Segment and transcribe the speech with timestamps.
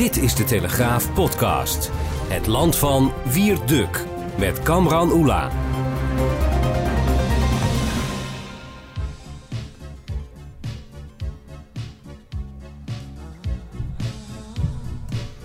[0.00, 1.90] Dit is de Telegraaf podcast.
[2.28, 4.06] Het land van Wierduk
[4.38, 5.50] met Kamran Oela.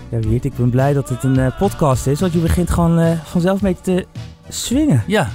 [0.10, 3.00] Ja, Wiert, ik ben blij dat het een eh, podcast is, want je begint gewoon
[3.00, 4.08] eh, vanzelf beetje te
[4.50, 5.04] swingen.
[5.08, 5.30] Ja,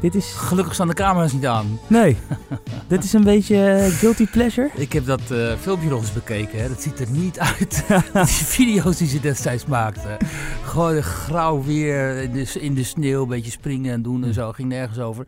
[0.00, 0.32] Dit is...
[0.32, 1.78] gelukkig staan de camera's niet aan.
[1.86, 2.16] Nee,
[2.88, 4.70] dit is een beetje eh, guilty pleasure.
[4.74, 6.62] Ik heb dat eh, filmpje nog eens bekeken.
[6.62, 6.68] Hè.
[6.68, 7.84] Dat ziet er niet uit.
[8.12, 10.16] die video's die ze destijds maakten.
[10.64, 14.52] Gewoon grauw weer in de, in de sneeuw, een beetje springen en doen en zo.
[14.52, 15.26] Ging nergens over.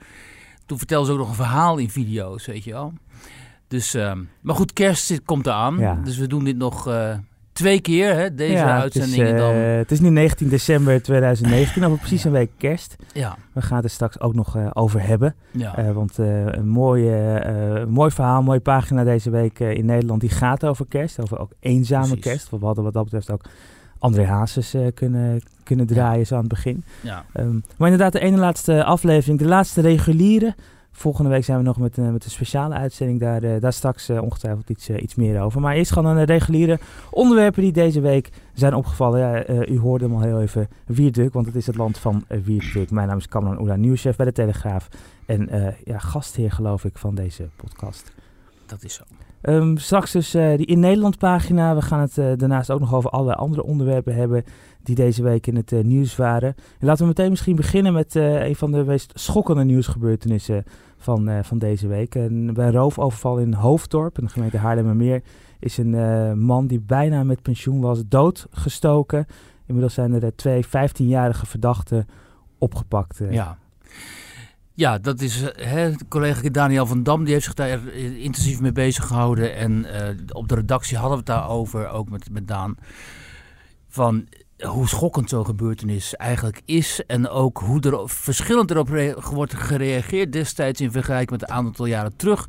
[0.66, 2.92] Toen vertelden ze ook nog een verhaal in video's, weet je wel.
[3.68, 5.78] Dus, ehm, maar goed, kerst komt eraan.
[5.78, 6.00] Ja.
[6.04, 7.14] Dus we doen dit nog eh,
[7.60, 9.54] twee keer, hè, deze ja, het is, uitzendingen eh, dan.
[9.54, 12.96] het is nu 19 december 2019, over precies een week kerst.
[13.12, 15.34] Ja, We gaan het er straks ook nog eh, over hebben.
[15.50, 15.76] ja.
[15.76, 20.30] Eh, want een mooi, eh, mooi verhaal, een mooie pagina deze week in Nederland, die
[20.30, 21.20] gaat over kerst.
[21.22, 22.24] Over ook eenzame Precies.
[22.24, 22.50] kerst.
[22.50, 23.44] We hadden wat dat betreft ook
[23.98, 26.84] André Hazes kunnen, kunnen draaien zo aan het begin.
[27.00, 27.24] ja.
[27.32, 30.54] Ehm, maar inderdaad, de ene laatste aflevering, de laatste reguliere.
[30.92, 33.20] Volgende week zijn we nog met, een met een speciale uitzending.
[33.20, 35.60] Daar, eh, daar straks eh, ongetwijfeld iets, eh, iets meer over.
[35.60, 36.78] Maar eerst gewoon een reguliere
[37.10, 39.20] onderwerpen die deze week zijn opgevallen.
[39.20, 42.24] Ja, eh, u hoorde hem al heel even Wierduk, want het is het land van
[42.28, 42.90] Wierduk.
[42.90, 44.88] Mijn naam is Kamran Oela, nieuwschef bij de Telegraaf.
[45.26, 48.12] En eh, ja, gastheer geloof ik van deze podcast.
[48.66, 49.04] dat is zo.
[49.40, 51.74] Ehm, straks dus eh, die in Nederland pagina.
[51.74, 54.44] We gaan het eh, daarnaast ook nog over allerlei andere onderwerpen hebben
[54.82, 56.54] die deze week in het eh, nieuws waren.
[56.78, 60.64] En laten we meteen misschien beginnen met een van de meest schokkende nieuwsgebeurtenissen
[60.96, 62.14] van, van deze week.
[62.14, 65.22] En bij een roofoverval in Hoofddorp, in de gemeente Haarlemmermeer,
[65.58, 69.26] is een man die bijna met pensioen was doodgestoken.
[69.66, 72.06] Inmiddels zijn er twee 15-jarige verdachten
[72.58, 73.20] opgepakt.
[73.30, 73.58] Ja.
[74.80, 78.60] Ja, dat is eh, hè, collega Daniel van Dam, die heeft zich daar eh, intensief
[78.60, 79.56] mee bezig gehouden.
[79.56, 82.74] En eh, op de redactie hadden we het daarover, ook met, met Daan.
[83.88, 84.26] Van
[84.58, 87.02] hoe schokkend zo'n gebeurtenis eigenlijk is.
[87.06, 88.88] En ook hoe er verschillend erop
[89.30, 92.48] wordt gereageerd destijds in vergelijking met een aantal jaren terug.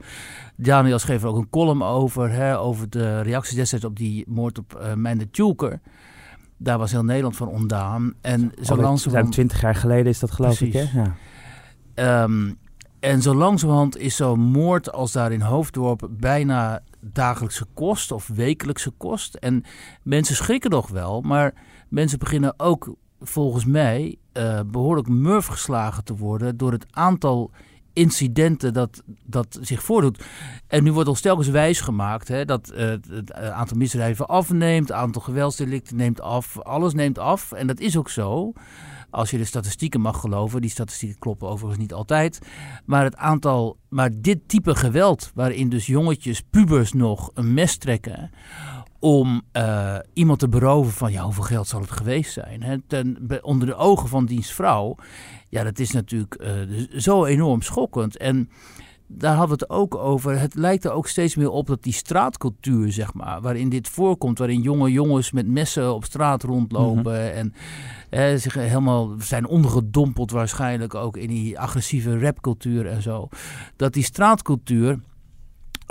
[0.55, 4.57] Daniel schreef er ook een column over, hè, over de reacties destijds op die moord
[4.57, 5.79] op uh, Meinde Tjulker.
[6.57, 8.13] Daar was heel Nederland van ondaan.
[8.21, 9.33] En zo langzamerhand...
[9.33, 10.85] 20 jaar geleden is dat geloof ik, hè?
[10.93, 11.15] Ja.
[12.01, 12.53] Ehm,
[12.99, 18.89] en zo langzamerhand is zo'n moord als daar in Hoofddorp bijna dagelijkse kost of wekelijkse
[18.89, 19.35] kost.
[19.35, 19.63] En
[20.03, 21.53] mensen schrikken nog wel, maar
[21.89, 27.51] mensen beginnen ook volgens mij eh, behoorlijk murf geslagen te worden door het aantal
[27.93, 30.23] incidenten dat, dat zich voordoet.
[30.67, 34.87] En nu wordt al telkens wijs gemaakt hè, dat eh, het, het aantal misdrijven afneemt,
[34.87, 37.51] het aantal geweldsdelicten neemt af, alles neemt af.
[37.51, 38.53] En dat is ook zo.
[39.11, 42.39] Als je de statistieken mag geloven, die statistieken kloppen overigens niet altijd.
[42.85, 48.31] Maar het aantal, maar dit type geweld, waarin dus jongetjes, pubers nog een mes trekken
[48.99, 52.63] om eh, iemand te beroven van, ja, hoeveel geld zal het geweest zijn?
[52.63, 52.77] Hè?
[52.87, 54.95] Ten, onder de ogen van diens vrouw.
[55.49, 58.17] Ja, dat is natuurlijk eh, dus zo enorm schokkend.
[58.17, 58.49] En
[59.13, 60.39] daar hadden we het ook over.
[60.39, 64.37] Het lijkt er ook steeds meer op dat die straatcultuur, zeg maar, waarin dit voorkomt,
[64.37, 67.53] waarin jonge jongens met messen op straat rondlopen en
[68.09, 73.27] eh, zich helemaal zijn ondergedompeld waarschijnlijk ook in die agressieve rapcultuur en zo.
[73.75, 74.99] Dat die straatcultuur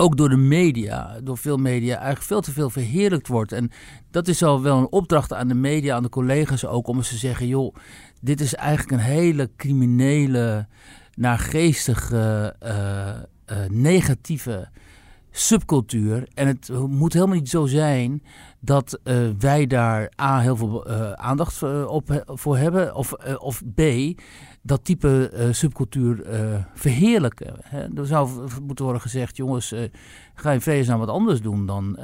[0.01, 3.51] ook door de media, door veel media, eigenlijk veel te veel verheerlijkt wordt.
[3.51, 3.71] En
[4.11, 7.09] dat is al wel een opdracht aan de media, aan de collega's ook, om eens
[7.09, 7.75] te zeggen, joh,
[8.21, 10.67] dit is eigenlijk een hele criminele,
[11.21, 14.69] naargeestige, eh, negatieve
[15.31, 16.27] subcultuur.
[16.33, 18.23] En het moet helemaal niet zo zijn
[18.59, 23.81] dat eh, wij daar A, heel veel aandacht op, voor hebben, of, of B,
[24.61, 26.25] dat type subcultuur
[26.73, 27.55] verheerlijken.
[27.61, 27.97] Hè?
[27.97, 29.73] Er zou moeten worden gezegd, jongens,
[30.33, 31.99] ga in vredesnaam wat anders doen dan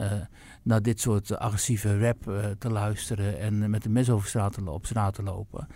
[0.64, 4.86] naar dit soort agressieve rap te luisteren en met een mes over straat te, op
[4.86, 5.68] straat te lopen.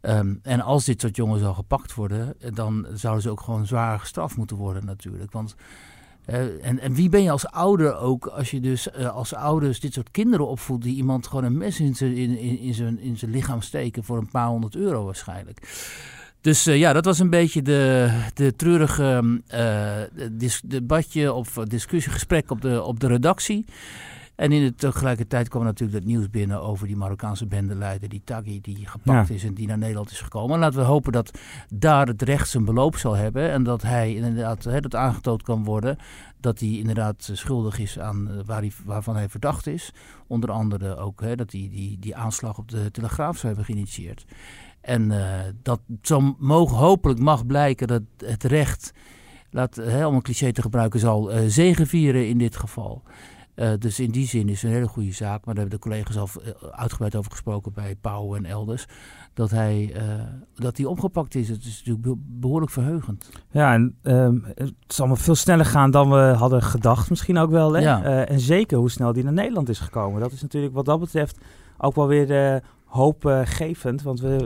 [0.00, 3.66] Ehm, en als dit soort jongens al gepakt worden, eh, dan zouden ze ook gewoon
[3.66, 5.32] zwaar gestraft moeten worden natuurlijk.
[5.32, 5.54] Want
[6.24, 9.80] eh, en, en wie ben je als ouder ook, als je dus eh, als ouders
[9.80, 13.62] dit soort kinderen opvoedt die iemand gewoon een mes in zijn in, in, in lichaam
[13.62, 15.60] steken voor een paar honderd euro waarschijnlijk.
[16.40, 22.60] Dus ja, dat was een beetje de, de treurige uh, dis, debatje of discussiegesprek op
[22.60, 23.64] de, op de redactie.
[24.40, 28.60] En in de tegelijkertijd kwam natuurlijk het nieuws binnen over die Marokkaanse bendeleider, die Taghi,
[28.60, 30.54] die gepakt is en die naar Nederland is gekomen.
[30.54, 31.38] En laten we hopen dat
[31.74, 35.64] daar het recht zijn beloop zal hebben en dat hij inderdaad hè, dat aangetoond kan
[35.64, 35.96] worden
[36.40, 39.92] dat hij inderdaad schuldig is aan waar hij, waarvan hij verdacht is.
[40.26, 44.24] Onder andere ook hè, dat hij die, die aanslag op de Telegraaf zou hebben geïnitieerd.
[44.80, 48.92] En uh, dat zo mogen, hopelijk mag blijken dat het recht,
[49.50, 53.02] laat, hè, om een cliché te gebruiken, zal uh, zegenvieren in dit geval.
[53.60, 55.44] Uh, dus in die zin is het een hele goede zaak.
[55.44, 56.28] Maar daar hebben de collega's al
[56.70, 58.86] uitgebreid over gesproken bij Pauw en elders.
[59.34, 59.94] Dat hij,
[60.54, 61.48] dat hij opgepakt is.
[61.48, 63.30] Het is natuurlijk behoorlijk verheugend.
[63.50, 67.10] Ja, en um, het zal maar veel sneller gaan dan we hadden gedacht.
[67.10, 67.72] Misschien ook wel.
[67.72, 67.80] Hè?
[67.80, 68.24] Ja.
[68.24, 70.20] en zeker hoe snel die naar Nederland is gekomen.
[70.20, 71.38] Dat is natuurlijk wat dat betreft
[71.78, 74.02] ook wel weer hoopgevend.
[74.02, 74.36] Want we,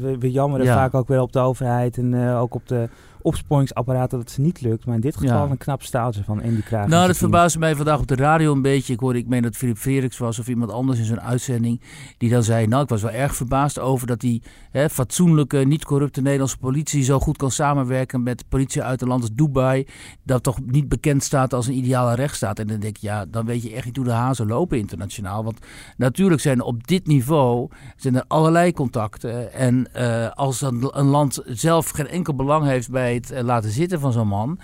[0.00, 2.88] we, we jammeren vaak ook weer op de overheid en ook op de
[3.22, 4.86] opsporingsapparaten dat het niet lukt.
[4.86, 6.88] Maar in dit geval een knap staaltje van Andy Kraag.
[6.88, 8.92] Nou, dat verbaasde mij vandaag op de radio een beetje.
[8.92, 11.80] Ik hoorde, ik meen dat Philip Freriks was of iemand anders in zo'n uitzending.
[12.18, 15.84] Die dan zei, nou ik was wel erg verbaasd over dat die hè, fatsoenlijke, niet
[15.84, 19.86] corrupte Nederlandse politie zo goed kan samenwerken met politie uit een land als Dubai.
[20.22, 22.58] Dat toch niet bekend staat als een ideale rechtsstaat.
[22.58, 25.44] En dan denk ik, ja, dan weet je echt niet hoe de hazen lopen internationaal.
[25.44, 25.58] Want
[25.96, 29.52] natuurlijk zijn op dit niveau zijn er allerlei contacten.
[29.52, 34.00] En uh, als een, een land zelf geen enkel belang heeft bij eh, laten zitten
[34.00, 34.58] van zo'n man.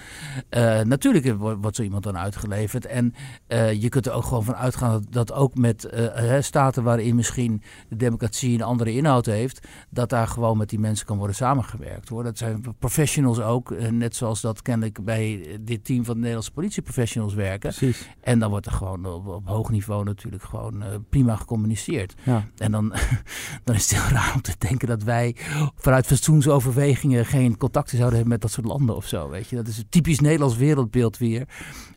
[0.50, 2.87] Uh, natuurlijk wordt zo iemand dan uitgeleverd.
[2.87, 3.15] En
[3.49, 5.89] uh, je kunt er ook gewoon van uitgaan dat, dat ook met
[6.41, 11.06] staten waarin misschien de democratie een andere inhoud heeft, dat daar gewoon met die mensen
[11.06, 12.09] kan worden samengewerkt.
[12.09, 12.25] Hoor.
[12.25, 17.35] Dat zijn professionals ook, net zoals dat kennelijk bij dit team van de Nederlandse politieprofessionals
[17.35, 17.75] werken.
[17.75, 18.09] Precies.
[18.21, 22.15] En dan wordt er gewoon op, op hoog niveau natuurlijk gewoon prima gecommuniceerd.
[22.23, 22.44] Ja.
[22.56, 22.93] En dan,
[23.65, 25.37] dan is het heel raar om te denken dat wij
[25.77, 29.29] vanuit fatsoensoverwegingen geen contacten zouden hebben met dat soort landen of zo.
[29.29, 29.56] Weet je?
[29.56, 31.49] Dat is een typisch Nederlands wereldbeeld weer.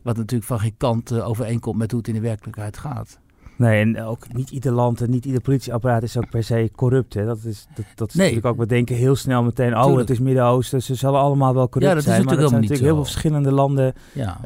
[0.02, 3.20] Wat natuurlijk van geen kant uh, overeenkomt met hoe het in de werkelijkheid gaat.
[3.56, 7.14] Nee, en ook niet ieder land en niet ieder politieapparaat is ook per se corrupt.
[7.14, 7.24] Hè?
[7.24, 8.26] Dat is, dat, dat is nee.
[8.26, 11.68] natuurlijk ook, we denken heel snel meteen, oh het is Midden-Oosten, ze zullen allemaal wel
[11.68, 12.20] corrupt ja, dat zijn.
[12.20, 13.94] Is maar dat zijn natuurlijk heel veel verschillende landen.
[14.12, 14.40] Ja.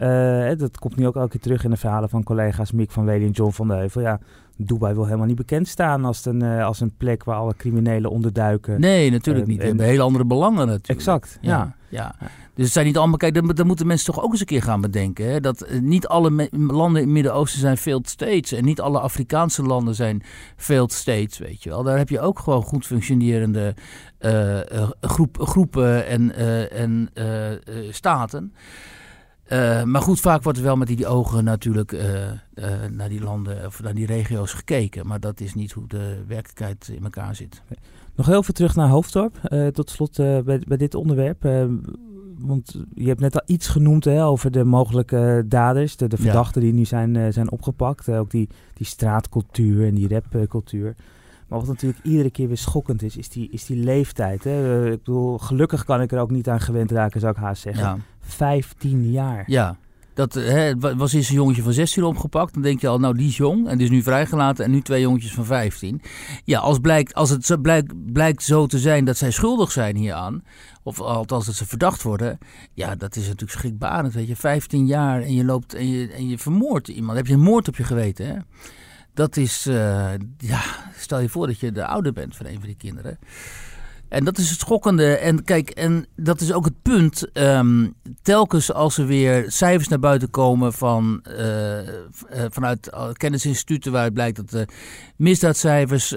[0.50, 3.04] Uh, dat komt nu ook elke keer terug in de verhalen van collega's Mick van
[3.04, 4.00] Wely en John van de Heuvel.
[4.00, 4.20] Ja,
[4.56, 8.10] Dubai wil helemaal niet bekend staan als een, uh, als een plek waar alle criminelen
[8.10, 8.80] onderduiken.
[8.80, 9.60] Nee, natuurlijk uh, niet.
[9.60, 10.88] We hebben hele andere belangen natuurlijk.
[10.88, 11.76] Exact, ja.
[11.88, 12.14] ja.
[12.54, 13.16] Dus het zijn niet allemaal...
[13.16, 15.30] Kijk, dan, dan, moeten mensen toch ook eens een keer gaan bedenken.
[15.30, 15.40] Hè?
[15.40, 18.52] Dat uh, niet alle landen in het Midden-Oosten zijn failed states.
[18.52, 20.22] En niet alle Afrikaanse landen zijn
[20.56, 21.82] failed states, weet je wel.
[21.82, 23.74] Daar heb je ook gewoon goed functionerende
[25.00, 26.36] groep, groepen en,
[26.70, 27.10] en
[27.90, 28.52] staten.
[29.52, 33.20] Uh, maar goed, vaak wordt er wel met die, ogen natuurlijk uh, uh, naar die
[33.20, 35.06] landen of naar die regio's gekeken.
[35.06, 37.62] Maar dat is niet hoe de werkelijkheid in elkaar zit.
[38.14, 39.36] Nog heel veel terug naar Hoofddorp.
[39.72, 41.42] tot slot bij, bij, dit onderwerp.
[42.38, 46.60] want je hebt net al iets genoemd hè, over de mogelijke daders, de, de verdachten
[46.60, 48.08] die nu zijn, zijn opgepakt.
[48.08, 50.94] ook die, die straatcultuur en die rapcultuur.
[51.48, 54.44] Maar wat natuurlijk iedere keer weer schokkend is, is die, is die leeftijd.
[54.44, 54.86] Hè?
[54.90, 57.84] ik bedoel, gelukkig kan ik er ook niet aan gewend raken, zou ik haast zeggen.
[57.84, 57.98] Ja.
[58.20, 59.44] 15 jaar.
[59.46, 59.76] Ja,
[60.16, 62.52] dat hè, was eerst een jongetje van 16 opgepakt.
[62.52, 64.64] Dan denk je al, nou die is jong en die is nu vrijgelaten.
[64.64, 66.02] En nu twee jongetjes van 15.
[66.44, 69.96] Ja, als, blijkt, als het zo blijkt, blijkt zo te zijn dat zij schuldig zijn
[69.96, 70.42] hieraan.
[70.82, 72.38] Of althans dat ze verdacht worden.
[72.72, 74.12] Ja, dat is natuurlijk schrikbarend.
[74.12, 77.06] Weet je, 15 jaar en je loopt en je, en je vermoordt iemand.
[77.06, 78.26] Dan heb je een moord op je geweten.
[78.26, 78.36] Hè?
[79.16, 80.60] Dat is, uh, ja,
[80.96, 83.18] stel je voor dat je de ouder bent van een van die kinderen.
[84.08, 85.16] En dat is het schokkende.
[85.16, 87.28] En kijk, en dat is ook het punt.
[87.32, 91.88] Um, telkens als er weer cijfers naar buiten komen van, uh, uh,
[92.50, 94.66] vanuit kennisinstituten waaruit blijkt dat de
[95.16, 96.16] misdaadcijfers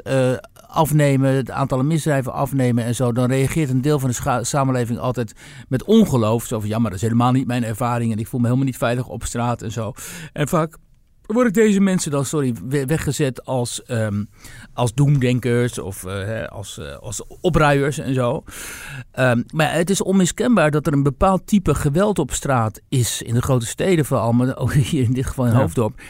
[0.67, 5.33] afnemen, het aantal misdrijven afnemen en zo, dan reageert een deel van de samenleving altijd
[5.67, 6.45] met ongeloof.
[6.45, 8.67] Zo van ja, maar dat is helemaal niet mijn ervaring en ik voel me helemaal
[8.67, 9.93] niet veilig op straat en zo.
[10.33, 10.77] En vaak
[11.33, 14.29] worden deze mensen dan, sorry, weggezet als, um,
[14.73, 18.43] als doemdenkers of uh, als, uh, als opruiers en zo.
[19.19, 23.33] Um, maar het is onmiskenbaar dat er een bepaald type geweld op straat is, in
[23.33, 26.01] de grote steden vooral, maar ook hier in dit geval in Hoofddorp,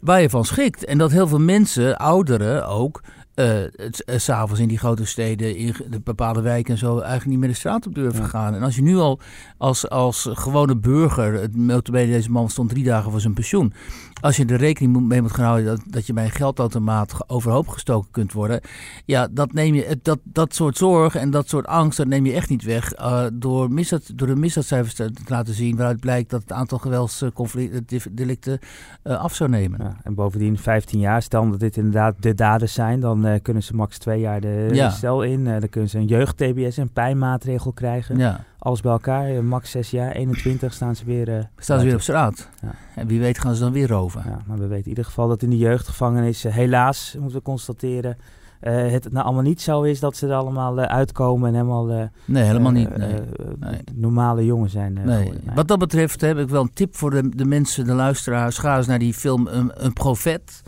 [0.00, 0.84] waar je van schikt.
[0.84, 3.00] En dat heel veel mensen, ouderen ook,
[3.34, 7.48] uh, s'avonds in die grote steden, in de bepaalde wijken en zo, eigenlijk niet meer
[7.48, 8.54] de straat op durven gaan.
[8.54, 9.20] En als je nu al
[9.58, 13.72] als, als gewone burger, het deze man stond drie dagen voor zijn pensioen,
[14.20, 17.68] als je er rekening mee moet gaan houden dat, dat je bij een geldautomaat overhoop
[17.68, 18.60] gestoken kunt worden,
[19.04, 22.32] ja, dat neem je, dat, dat soort zorg en dat soort angst, dat neem je
[22.32, 26.30] echt niet weg uh, door, misdaad, door de misdaadcijfers te, te, laten zien, waaruit blijkt
[26.30, 28.58] dat het aantal geweldsdelicten
[29.04, 29.78] uh, af zou nemen.
[29.82, 33.62] Ja, en bovendien 15 jaar, stel dat dit inderdaad de daders zijn, dan dan kunnen
[33.62, 34.90] ze max twee jaar de Ja.
[34.90, 35.46] cel in.
[35.46, 38.16] Eh, dan kunnen ze een jeugd-TBS, een pijnmaatregel krijgen.
[38.16, 38.44] Ja.
[38.62, 41.28] Alles bij elkaar, eh, max zes jaar, 21 staan ze weer...
[41.36, 42.48] eh, Staan ze weer op straat.
[42.62, 42.74] Ja.
[42.94, 44.22] En wie weet gaan ze dan weer roven.
[44.26, 47.42] Ja, maar we weten in ieder geval dat in de jeugdgevangenis, eh, helaas, moeten we
[47.44, 48.16] constateren,
[48.60, 52.42] eh, het nou allemaal niet zo is dat ze er allemaal uitkomen en helemaal, Nee,
[52.44, 52.96] helemaal niet.
[52.96, 53.14] Nee.
[53.58, 53.80] Nee.
[53.94, 54.92] normale jongen zijn.
[55.04, 55.32] Nee.
[55.54, 58.58] Wat dat betreft heb ik wel een tip voor de, de mensen, de luisteraars.
[58.58, 60.62] Ga eens naar die film Een, een Profeet.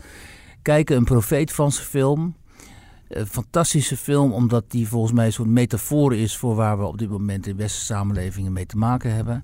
[0.61, 2.35] Kijken, een profeet van zijn film.
[3.13, 6.97] Een fantastische film, omdat die volgens mij een soort metafoor is voor waar we op
[6.97, 9.43] dit moment in westerse samenlevingen mee te maken hebben.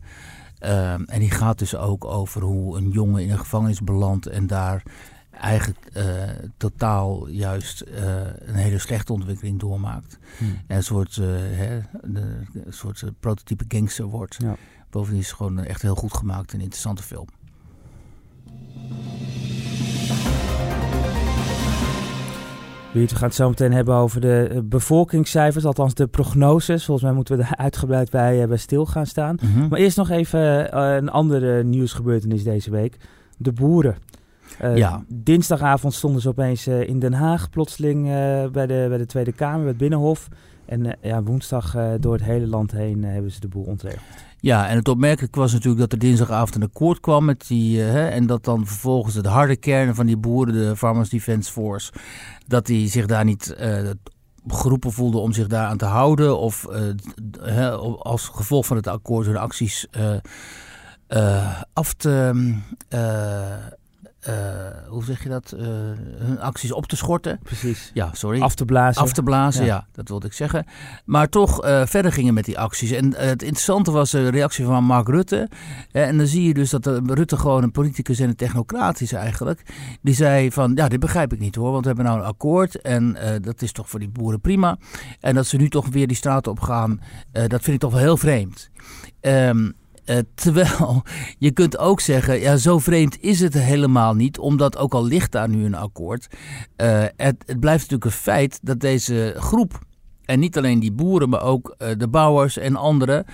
[0.59, 4.47] Ehm, en die gaat dus ook over hoe een jongen in een gevangenis belandt en
[4.47, 4.83] daar
[5.31, 10.17] eigenlijk eh, totaal juist eh, een hele slechte ontwikkeling doormaakt.
[10.37, 10.43] Hm.
[10.43, 14.35] En een soort, eh, hè, een soort eh, prototype gangster wordt.
[14.39, 14.55] Ja.
[14.89, 17.27] Bovendien is het gewoon echt heel goed gemaakt en interessante film.
[22.93, 26.85] We gaan het zo meteen hebben over de eh, bevolkingscijfers, althans de prognoses.
[26.85, 29.37] Volgens mij moeten we daar uitgebreid bij, eh, bij stil gaan staan.
[29.69, 32.97] Maar eerst nog even eh, een andere nieuwsgebeurtenis deze week.
[33.37, 33.95] De boeren.
[34.75, 35.03] Ja.
[35.07, 38.03] Dinsdagavond stonden ze opeens in Den Haag, plotseling
[38.51, 40.27] bij, de, bij de Tweede Kamer, bij het Binnenhof.
[40.65, 44.28] En ja, woensdag door het hele land heen hebben ze de boel ontregeld.
[44.41, 47.83] Ja, en het opmerkelijke was natuurlijk dat er dinsdagavond een akkoord kwam met die.
[47.83, 51.51] eh, hè, en dat dan vervolgens de harde kern van die boeren, de Farmers Defence
[51.51, 51.91] Force,
[52.47, 53.53] dat die zich daar niet.
[53.53, 53.89] eh,
[54.47, 56.39] geroepen voelde om zich daaraan te houden.
[56.39, 56.81] Of eh,
[57.41, 59.87] hè, als gevolg van het akkoord hun acties
[61.73, 62.53] af te.
[64.29, 65.51] Eh, hoe zeg je dat?
[65.51, 65.67] Eh,
[66.17, 67.39] hun acties op te schorten.
[67.43, 67.91] Precies.
[67.93, 68.41] Ja, sorry.
[68.41, 69.01] Af te blazen.
[69.01, 69.75] Af te blazen, Ja.
[69.75, 69.87] ja.
[69.91, 70.65] dat wilde ik zeggen.
[71.05, 72.91] Maar toch eh, verder gingen met die acties.
[72.91, 75.49] En het interessante was de reactie van Mark Rutte.
[75.91, 79.61] En dan zie je dus dat Rutte gewoon een politicus en een technocraat is eigenlijk.
[80.01, 81.71] Die zei van, ja, dit begrijp ik niet hoor.
[81.71, 84.77] Want we hebben nou een akkoord en dat is toch voor die boeren prima.
[85.19, 86.99] En dat ze nu toch weer die straat op gaan,
[87.31, 88.69] dat vind ik toch wel heel vreemd.
[89.21, 89.71] Ehm,
[90.09, 91.03] eh, terwijl
[91.37, 95.31] je kunt ook zeggen, ja, zo vreemd is het helemaal niet, omdat ook al ligt
[95.31, 96.27] daar nu een akkoord,
[96.75, 99.79] eh, het, het blijft natuurlijk een feit dat deze groep,
[100.25, 103.25] en niet alleen die boeren, maar ook eh, de bouwers en anderen,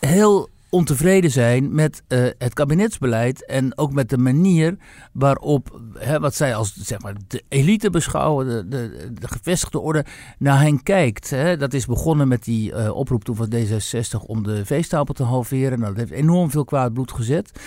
[0.00, 4.76] heel ontevreden zijn met eh, het kabinetsbeleid en ook met de manier
[5.12, 10.04] waarop, hè, wat zij als zeg maar, de elite beschouwen, de, de, de gevestigde orde,
[10.38, 11.30] naar hen kijkt.
[11.30, 11.56] Hè.
[11.56, 15.78] Dat is begonnen met die eh, oproep toen van D66 om de veestapel te halveren.
[15.78, 17.60] Nou, dat heeft enorm veel kwaad bloed gezet.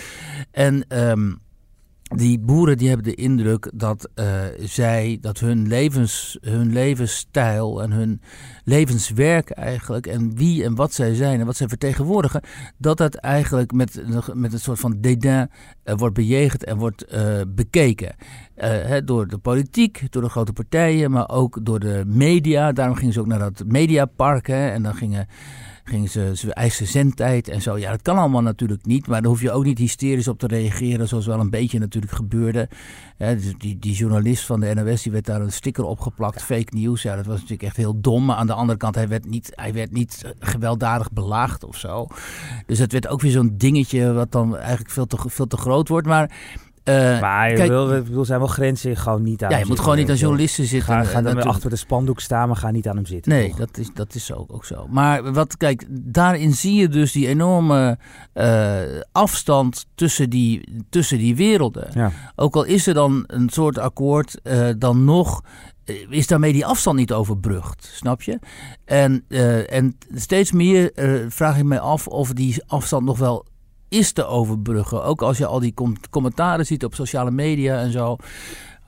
[0.50, 1.32] En ehm,
[2.16, 7.92] die boeren die hebben de indruk dat eh, zij, dat hun, levens, hun levensstijl en
[7.92, 8.20] hun
[8.64, 12.42] levenswerk eigenlijk, en wie en wat zij zijn en wat zij vertegenwoordigen,
[12.78, 14.02] dat dat eigenlijk met,
[14.34, 15.50] met een soort van dédain
[15.82, 18.14] eh, wordt bejegend en wordt eh, bekeken.
[19.04, 22.72] Door de politiek, door de grote partijen, maar ook door de media.
[22.72, 25.26] Daarom gingen ze ook naar dat mediapark hè, en dan gingen
[25.84, 27.78] gingen ze, ze eisen zendtijd en zo.
[27.78, 30.46] Ja, dat kan allemaal natuurlijk niet, maar daar hoef je ook niet hysterisch op te
[30.46, 32.68] reageren, zoals wel een beetje natuurlijk gebeurde.
[33.18, 37.02] Dus die, die journalist van de NOS, die werd daar een sticker opgeplakt, fake news.
[37.02, 39.52] Ja, dat was natuurlijk echt heel dom, maar aan de andere kant, hij werd niet,
[39.54, 42.06] hij werd niet gewelddadig belaagd of zo.
[42.66, 45.88] Dus het werd ook weer zo'n dingetje wat dan eigenlijk veel te, veel te groot
[45.88, 46.30] wordt, maar...
[46.84, 49.64] eh, Maar je kijk- wil, ik bedoel, zijn wel grenzen, gewoon niet aan ja, je
[49.66, 50.22] moet gewoon niet aan wel.
[50.22, 50.94] journalisten zitten.
[50.94, 53.32] Ga, eh, ga dan weer achter de spandoek staan, maar ga niet aan hem zitten.
[53.32, 53.58] Nee, toch?
[53.58, 54.86] dat is, dat is ook, ook zo.
[54.88, 57.98] Maar wat, kijk, daarin zie je dus die enorme
[58.32, 58.78] eh,
[59.12, 61.88] afstand tussen die, tussen die werelden.
[61.94, 62.12] Ja.
[62.36, 65.42] Ook al is er dan een soort akkoord, eh, dan nog
[66.08, 68.38] is daarmee die afstand niet overbrugd, snap je?
[68.84, 69.24] En,
[69.68, 70.92] en steeds meer
[71.28, 73.44] vraag ik mij af of die afstand nog wel
[73.90, 75.04] is te overbruggen.
[75.04, 78.16] Ook als je al die com- commentaren ziet op sociale media en zo.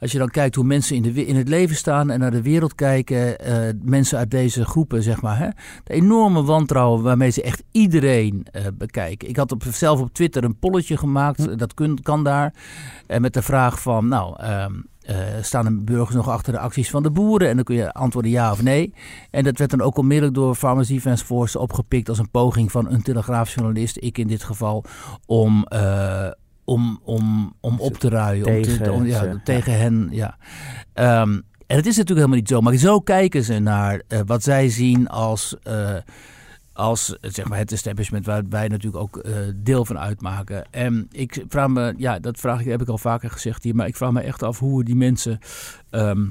[0.01, 2.43] Als je dan kijkt hoe mensen in, de, in het leven staan en naar de
[2.43, 5.39] wereld kijken, eh, mensen uit deze groepen, zeg maar.
[5.39, 5.49] Hè?
[5.85, 9.29] De enorme wantrouwen waarmee ze echt iedereen eh, bekijken.
[9.29, 12.55] Ik had op, zelf op Twitter een polletje gemaakt, dat kun, kan daar.
[13.07, 14.73] En met de vraag van, nou, ehm,
[15.05, 17.49] eh, staan de burgers nog achter de acties van de boeren?
[17.49, 18.95] En dan kun je antwoorden ja of nee.
[19.31, 22.91] En dat werd dan ook onmiddellijk door Farmers Defence Force opgepikt als een poging van
[22.93, 24.85] een telegraafjournalist, ik in dit geval,
[25.27, 25.65] om...
[25.65, 26.31] eh,
[26.65, 28.47] om, om, om op te ruien.
[28.47, 30.37] om te- Tegen om, ja, ze, tegen hen, ja.
[30.93, 32.61] Ehm, en het is natuurlijk helemaal niet zo.
[32.61, 35.57] Maar zo kijken ze naar eh, wat zij zien als,
[36.73, 40.65] als zeg maar het establishment waar wij natuurlijk ook eh, deel van uitmaken.
[40.71, 43.87] En ik vraag me, ja, dat vraag ik, heb ik al vaker gezegd hier, maar
[43.87, 45.39] ik vraag me echt af hoe we die mensen
[45.91, 46.27] ehm,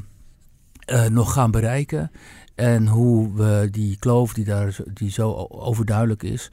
[0.86, 2.12] eh, nog gaan bereiken.
[2.56, 6.52] En hoe we die kloof die daar zo- die zo overduidelijk is,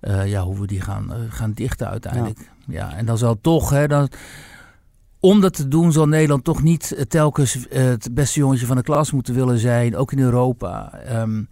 [0.00, 2.50] eh, ja, hoe we die gaan, gaan dichten uiteindelijk.
[2.66, 2.94] Ja.
[2.96, 4.08] en dan zal toch, hè, dan,
[5.20, 9.12] om dat te doen zal Nederland toch niet telkens het beste jongetje van de klas
[9.12, 10.92] moeten willen zijn, ook in Europa.
[10.92, 11.42] Ehm,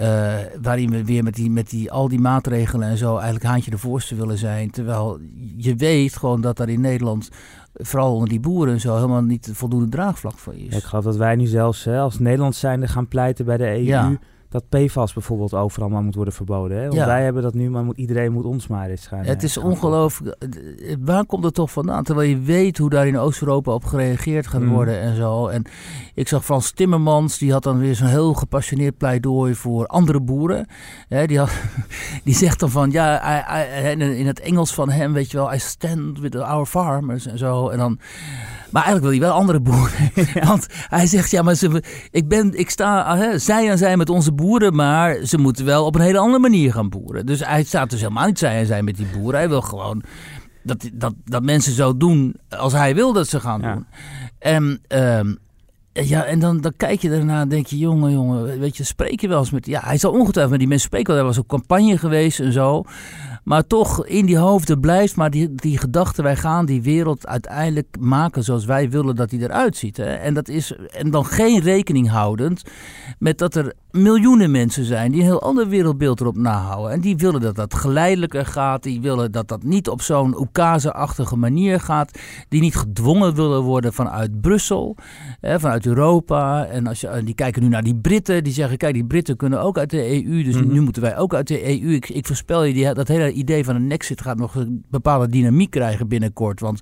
[0.00, 3.70] eh, waarin we weer met, die, met die, al die maatregelen en zo eigenlijk haantje
[3.70, 4.70] de voorste willen zijn.
[4.70, 5.18] Terwijl
[5.56, 7.28] je weet gewoon dat daar in Nederland,
[7.74, 10.76] vooral onder die boeren en zo, helemaal niet voldoende draagvlak voor is.
[10.76, 13.82] Ik geloof dat wij nu zelfs hè, als Nederland zijnde gaan pleiten bij de EU.
[13.82, 14.18] Ja.
[14.50, 16.76] Dat PFAS bijvoorbeeld overal maar moet worden verboden.
[16.76, 16.82] Hè?
[16.82, 17.06] Want Ja.
[17.06, 19.18] wij hebben dat nu, maar moet, iedereen moet ons maar eens gaan.
[19.24, 20.36] Het eh, is gaan ongelooflijk.
[20.38, 22.04] eh, Waar komt het toch vandaan?
[22.04, 24.68] Terwijl je weet hoe daar in Oost-Europa op gereageerd gaat Mm.
[24.68, 25.46] worden en zo.
[25.46, 25.62] En
[26.14, 30.66] ik zag Frans Timmermans, die had dan weer zo'n heel gepassioneerd pleidooi voor andere boeren.
[31.08, 31.50] Hè, die, had,
[32.24, 35.36] die zegt dan van, ja, I- I- in in het Engels van hem, weet je
[35.36, 37.68] wel, I stand with our farmers en zo.
[37.68, 37.98] En dan,
[38.72, 40.10] maar eigenlijk wil hij wel andere boeren.
[40.48, 43.96] Want hij zegt, ja, maar ze, ik, ben, ik sta ah, hè, zij aan zij
[43.96, 47.26] met onze boeren, maar ze moeten wel op een hele andere manier gaan boeren.
[47.26, 49.40] Dus hij staat dus helemaal niet zij aan zij met die boeren.
[49.40, 50.02] Hij wil gewoon
[50.62, 53.72] dat, dat, dat mensen zo doen als hij wil dat ze gaan Ja.
[53.74, 53.86] doen.
[54.38, 55.34] En, ehm,
[55.92, 59.20] ja, en dan, dan kijk je daarna en denk je, jongen, jongen, weet je, spreek
[59.20, 59.66] je wel eens met...
[59.66, 62.52] Ja, hij zal ongetwijfeld met die mensen spreken, want er was ook campagne geweest en
[62.52, 62.84] zo.
[63.44, 67.96] Maar toch, in die hoofden blijft maar die, die gedachte, wij gaan die wereld uiteindelijk
[68.00, 69.96] maken zoals wij willen dat die eruit ziet.
[69.96, 70.14] Hè?
[70.14, 72.62] En, dat is, en dan geen rekening houdend
[73.18, 76.92] met dat er miljoenen mensen zijn die een heel ander wereldbeeld erop nahouden.
[76.92, 81.36] En die willen dat dat geleidelijker gaat, die willen dat dat niet op zo'n Oekase-achtige
[81.36, 82.18] manier gaat,
[82.48, 84.96] die niet gedwongen willen worden vanuit Brussel,
[85.40, 86.64] hè, vanuit Europa.
[86.64, 89.60] En als je, die kijken nu naar die Britten, die zeggen, kijk, die Britten kunnen
[89.62, 90.72] ook uit de EU, dus Mhm.
[90.72, 91.94] nu moeten wij ook uit de EU.
[91.94, 95.28] Ik, ik voorspel je, die, dat hele idee van een Nexit gaat nog een bepaalde
[95.28, 96.80] dynamiek krijgen binnenkort, want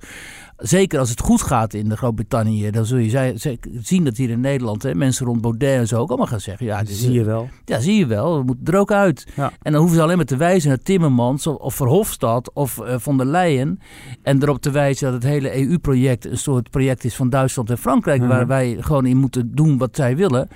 [0.59, 4.41] zeker als het goed gaat in de Groot-Brittannië, dan zul je zien dat hier in
[4.41, 6.67] Nederland hè, mensen rond Baudet en zo ook allemaal gaan zeggen.
[6.67, 7.49] Ja, dit zie je wel.
[7.65, 8.39] ja, zie je wel.
[8.39, 9.27] We moeten er ook uit.
[9.35, 9.53] Ja.
[9.63, 12.95] En dan hoeven ze alleen maar te wijzen naar Timmermans of, of Verhofstadt of eh,
[12.99, 13.81] von der Leyen.
[14.23, 17.79] En erop te wijzen dat het hele EU-project een soort project is van Duitsland en
[17.79, 18.21] Frankrijk.
[18.21, 18.29] Mhm.
[18.29, 20.49] Waar wij gewoon in moeten doen wat zij willen.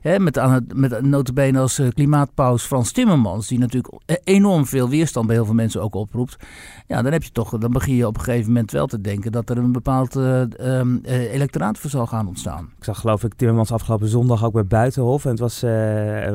[0.00, 3.48] Hè, met, aan het, met notabene als eh, klimaatpaus Frans Timmermans.
[3.48, 6.36] Die natuurlijk e- enorm veel weerstand bij heel veel mensen ook oproept.
[6.86, 9.32] Ja, dan heb je toch, dan begin je op een gegeven moment wel te denken
[9.32, 12.68] dat er een bepaald eh ehm, eh, electoraat voor zal gaan ontstaan.
[12.78, 15.24] Ik zag geloof ik Timmermans afgelopen zondag ook bij Buitenhof.
[15.24, 15.70] En het was eh,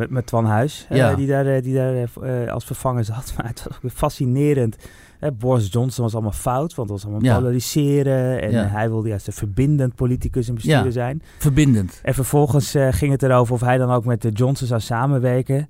[0.09, 1.15] met- Twan Huis eh, Ja.
[1.15, 3.33] die daar, eh, die daar eh, als vervanger zat.
[3.37, 4.75] Maar het was ook weer fascinerend.
[5.19, 7.37] Hè, Boris Johnson was allemaal fout, want het was allemaal Ja.
[7.37, 8.41] polariseren.
[8.41, 8.63] En Ja.
[8.63, 10.91] eh, hij wilde juist een verbindend politicus en bestuurder Ja.
[10.91, 11.21] zijn.
[11.37, 11.99] Verbindend.
[12.03, 15.67] En vervolgens eh, ging het erover of hij dan ook met de Johnson zou samenwerken.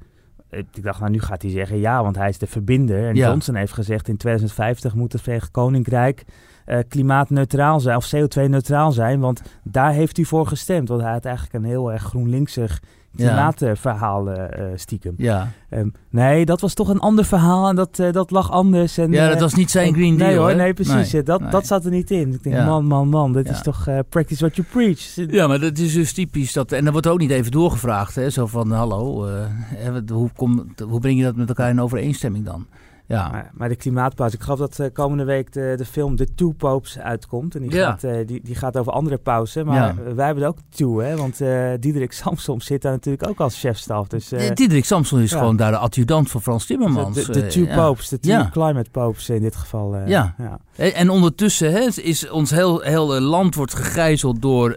[0.49, 3.07] Eh, Ik dacht, nou nu gaat hij zeggen ja, want hij is de verbinder.
[3.07, 3.15] En.
[3.15, 6.23] Johnson heeft gezegd in 2050 moet het Verenigd Koninkrijk
[6.65, 9.19] eh, klimaatneutraal zijn of CO2-neutraal zijn.
[9.19, 10.87] Want daar heeft u voor gestemd.
[10.89, 12.81] Want hij had eigenlijk een heel erg GroenLinksig
[13.15, 13.25] Ja.
[13.27, 15.13] klimaatverhaal eh, eh, stiekem.
[15.17, 15.51] Ja.
[15.69, 18.97] Ehm, nee, dat was toch een ander verhaal en dat, eh, dat lag anders.
[18.97, 20.29] En, Ja, eh, dat was niet zijn en- Green Deal.
[20.29, 21.11] Nee hoor, nee precies.
[21.11, 21.49] Nee, eh, dat, nee.
[21.49, 22.33] dat zat er niet in.
[22.33, 22.65] Ik denk, Ja.
[22.65, 23.51] man, man, man, dit Ja.
[23.53, 25.15] is toch eh, practice what you preach.
[25.31, 26.53] Ja, maar dat is dus typisch.
[26.53, 28.15] Dat, en dan wordt ook niet even doorgevraagd.
[28.15, 28.29] Hè?
[28.29, 32.65] Zo van, hallo, eh, hoe, kom, hoe breng je dat met elkaar in overeenstemming dan?
[33.07, 36.27] Ja, Maar, maar de klimaatpauze, ik geloof dat eh, komende week de, de film The
[36.35, 37.55] Two Popes uitkomt.
[37.55, 37.89] En die, Ja.
[37.89, 39.65] gaat, eh, die, die gaat over andere pauzen.
[39.65, 39.89] Maar Ja.
[39.89, 41.15] eh, wij hebben er ook two, hè.
[41.15, 41.37] Want
[41.81, 44.07] Diederik Samsom zit daar natuurlijk ook als chefstaf.
[44.07, 45.37] Dus Diederik Samson is ja.
[45.37, 47.15] gewoon daar de adjudant van Frans Timmermans.
[47.25, 47.75] de, de two ja.
[47.75, 48.49] popes, de two Ja.
[48.51, 49.95] climate popes in dit geval.
[50.05, 50.35] Ja.
[50.75, 54.75] En ondertussen hè, is ons heel, heel land wordt gegijzeld door,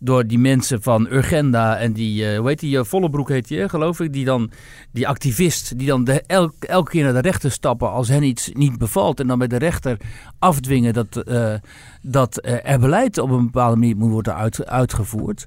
[0.00, 4.12] door die mensen van Urgenda en die, hoe heet die, Vollebroek heet hè, geloof ik,
[4.12, 4.50] die dan,
[4.92, 8.50] die activist, die dan de, elk, elke keer naar de rechter stappen als hen iets
[8.52, 9.96] niet bevalt en dan bij de rechter
[10.38, 11.54] afdwingen dat, eh,
[12.02, 15.46] dat eh, er beleid op een bepaalde manier moet worden uit, uitgevoerd.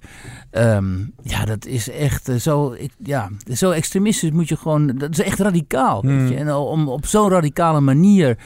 [0.52, 5.10] Ehm, ja, dat is echt eh, zo, ik, ja, zo extremistisch moet je gewoon, dat
[5.12, 6.28] is echt radicaal, weet Hmm.
[6.28, 6.36] je.
[6.36, 8.38] En om op zo'n radicale manier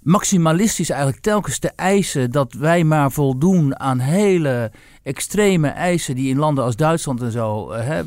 [0.00, 4.70] maximalistisch eigenlijk telkens te eisen dat wij maar voldoen aan hele
[5.02, 8.02] extreme eisen die in landen als Duitsland en zo hè,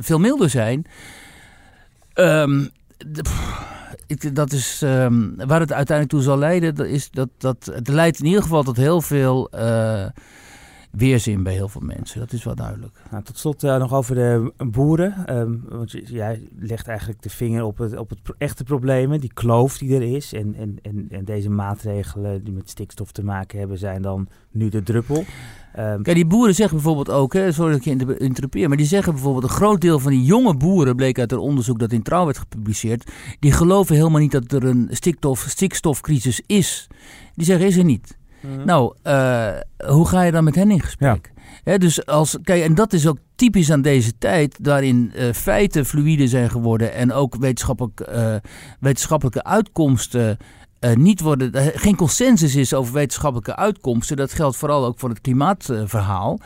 [0.00, 0.84] veel milder zijn.
[2.12, 3.74] Ehm, de- pff,
[4.32, 6.74] dat is ehm, waar het uiteindelijk toe zal leiden.
[6.74, 10.06] Dat is dat, dat, het leidt in ieder geval tot heel veel eh,
[10.96, 12.20] weerzin bij heel veel mensen.
[12.20, 13.02] Dat is wel duidelijk.
[13.10, 15.26] Nou, tot slot eh, nog over de boeren.
[15.26, 19.78] Ehm, want jij legt eigenlijk de vinger op het, op het echte problemen, die kloof
[19.78, 20.32] die er is.
[20.32, 24.68] En, en, en, en deze maatregelen die met stikstof te maken hebben, zijn dan nu
[24.68, 25.24] de druppel.
[25.74, 28.76] Ehm, Kijk, die boeren zeggen bijvoorbeeld ook, hè, sorry dat ik je inter- interrupeer, maar
[28.76, 31.92] die zeggen bijvoorbeeld een groot deel van die jonge boeren, bleek uit een onderzoek dat
[31.92, 36.86] in Trouw werd gepubliceerd, die geloven helemaal niet dat er een stikstof, stikstofcrisis is.
[37.34, 38.18] Die zeggen, is er niet.
[38.64, 39.48] Nou, eh,
[39.86, 41.32] hoe ga je dan met hen in gesprek?
[41.64, 46.28] Dus als, kijk, en dat is ook typisch aan deze tijd, waarin eh, feiten fluïde
[46.28, 48.34] zijn geworden en ook wetenschappelijk, eh,
[48.80, 50.36] wetenschappelijke uitkomsten
[50.78, 55.08] eh, niet worden, er geen consensus is over wetenschappelijke uitkomsten, dat geldt vooral ook voor
[55.08, 56.40] het klimaatverhaal.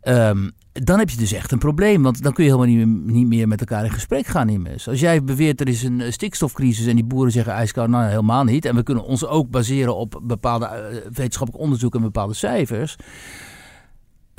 [0.00, 3.26] Ehm, dan heb je dus echt een probleem, want dan kun je helemaal niet, niet
[3.26, 4.48] meer met elkaar in gesprek gaan.
[4.48, 4.88] Immers.
[4.88, 8.44] Als jij beweert er is een eh, stikstofcrisis en die boeren zeggen ijskoud, nou helemaal
[8.44, 8.64] niet.
[8.64, 12.96] En we kunnen ons ook baseren op bepaalde uh, wetenschappelijk onderzoek en bepaalde cijfers.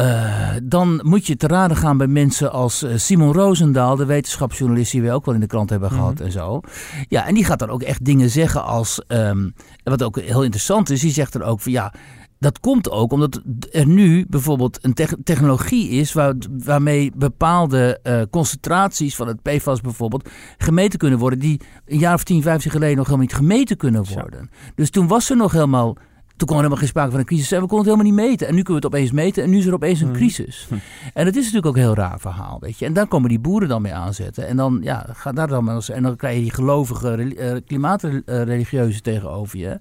[0.02, 5.02] Uh, dan moet je te raden gaan bij mensen als Simon Roosendaal, de wetenschapsjournalist die
[5.02, 6.26] we ook wel in de krant hebben gehad mm-hmm.
[6.26, 6.62] en zo.
[7.08, 10.89] Ja, en die gaat dan ook echt dingen zeggen als, um, wat ook heel interessant
[10.89, 11.94] is, die zegt er ook van ja,
[12.41, 18.21] dat komt ook omdat er nu bijvoorbeeld een te technologie is waar, waarmee bepaalde uh,
[18.30, 22.95] concentraties van het PFAS bijvoorbeeld gemeten kunnen worden, die een jaar of 10, 15 geleden
[22.95, 24.49] nog helemaal niet gemeten kunnen worden.
[24.75, 27.51] Dus toen was er nog helemaal, toen kwam er helemaal geen sprake van een crisis
[27.51, 28.47] en we konden het helemaal niet meten.
[28.47, 30.15] En nu kunnen we het opeens meten en nu is er opeens een hmm.
[30.15, 30.67] crisis.
[31.13, 32.86] En dat is natuurlijk ook een heel raar verhaal, weet je.
[32.86, 34.47] En daar komen die boeren dan mee aanzetten.
[34.47, 39.58] En dan, ja, gaat daar dan, en dan krijg je die gelovige, uh, klimaatreligieuze tegenover
[39.58, 39.80] je.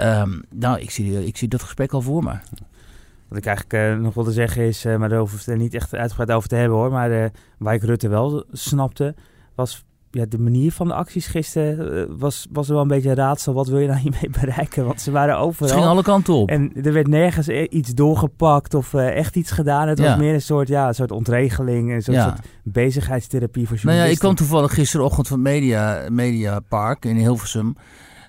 [0.00, 2.32] Um, nou, ik zie, ik zie dat gesprek al voor me.
[3.28, 5.94] Wat ik eigenlijk uh, nog wilde zeggen is, uh, maar daar we het niet echt
[5.94, 6.90] uitgebreid over te hebben hoor.
[6.90, 7.24] Maar uh,
[7.58, 9.14] waar ik Rutte wel snapte,
[9.54, 13.14] was ja, de manier van de acties gisteren was, was er wel een beetje een
[13.14, 13.54] raadsel.
[13.54, 14.86] Wat wil je nou hiermee bereiken?
[14.86, 15.68] Want ze waren overal.
[15.68, 16.48] Ze gingen alle kanten op.
[16.48, 19.88] En er werd nergens iets doorgepakt of echt iets gedaan.
[19.88, 23.96] Het was meer een soort, ja, een soort ontregeling, een soort, soort bezigheidstherapie voor journalisten.
[23.96, 27.76] Nou ja, ik kwam toevallig gisterochtend van Media, Media Park in Hilversum.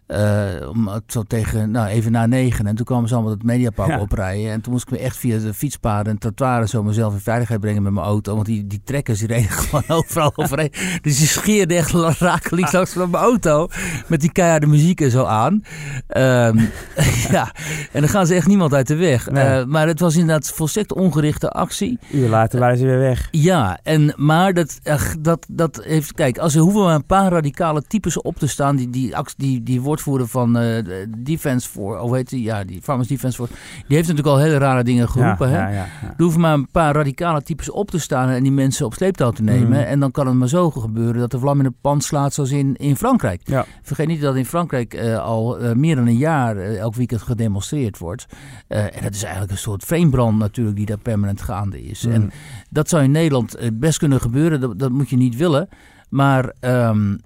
[0.07, 2.67] Uh, om zo tegen, nou, even na negen.
[2.67, 3.99] En toen kwamen ze allemaal het Mediapark ja.
[3.99, 4.51] oprijden.
[4.51, 7.59] En toen moest ik me echt via de fietspaden en trottoiren zo mezelf in veiligheid
[7.59, 8.33] brengen met mijn auto.
[8.33, 10.71] Want die, die trekkers die reden gewoon overal overheen.
[11.01, 13.67] Dus die scheerden echt rakelings langs van mijn auto.
[14.07, 15.53] Met die keiharde muziek en zo aan.
[15.53, 16.69] Um,
[17.35, 17.51] ja,
[17.91, 19.29] en dan gaan ze echt niemand uit de weg.
[19.29, 19.59] Nee.
[19.59, 21.99] Uh, maar het was inderdaad volstrekt ongerichte actie.
[22.11, 23.27] Uur later waren ze weer weg.
[23.31, 27.31] Ja, en, maar dat, uh, dat, dat heeft, kijk, als er hoeven maar een paar
[27.31, 30.83] radicale types op te staan die, die, die, die wordt woordvoerder van uh,
[31.17, 32.43] Defense voor, hoe heet die?
[32.43, 33.53] Ja, die Farmers Defense Force.
[33.87, 35.49] Die heeft natuurlijk al hele rare dingen geroepen.
[35.49, 35.61] Ja, hè?
[35.61, 38.85] Ja, ja, er hoeven maar een paar radicale types op te staan en die mensen
[38.85, 39.67] op sleeptouw te nemen.
[39.67, 39.73] Mm.
[39.73, 42.51] En dan kan het maar zo gebeuren dat de vlam in de pan slaat zoals
[42.51, 43.65] in, in Frankrijk.
[43.81, 47.97] Vergeet niet dat in Frankrijk uh, al uh, meer dan een jaar elk weekend gedemonstreerd
[47.97, 48.25] wordt.
[48.67, 52.05] en dat is eigenlijk een soort framebrand natuurlijk die daar permanent gaande is.
[52.05, 52.11] Mm.
[52.11, 52.31] En
[52.69, 54.59] dat zou in Nederland best kunnen gebeuren.
[54.59, 55.69] Dat, dat moet je niet willen.
[56.09, 57.19] Maar um,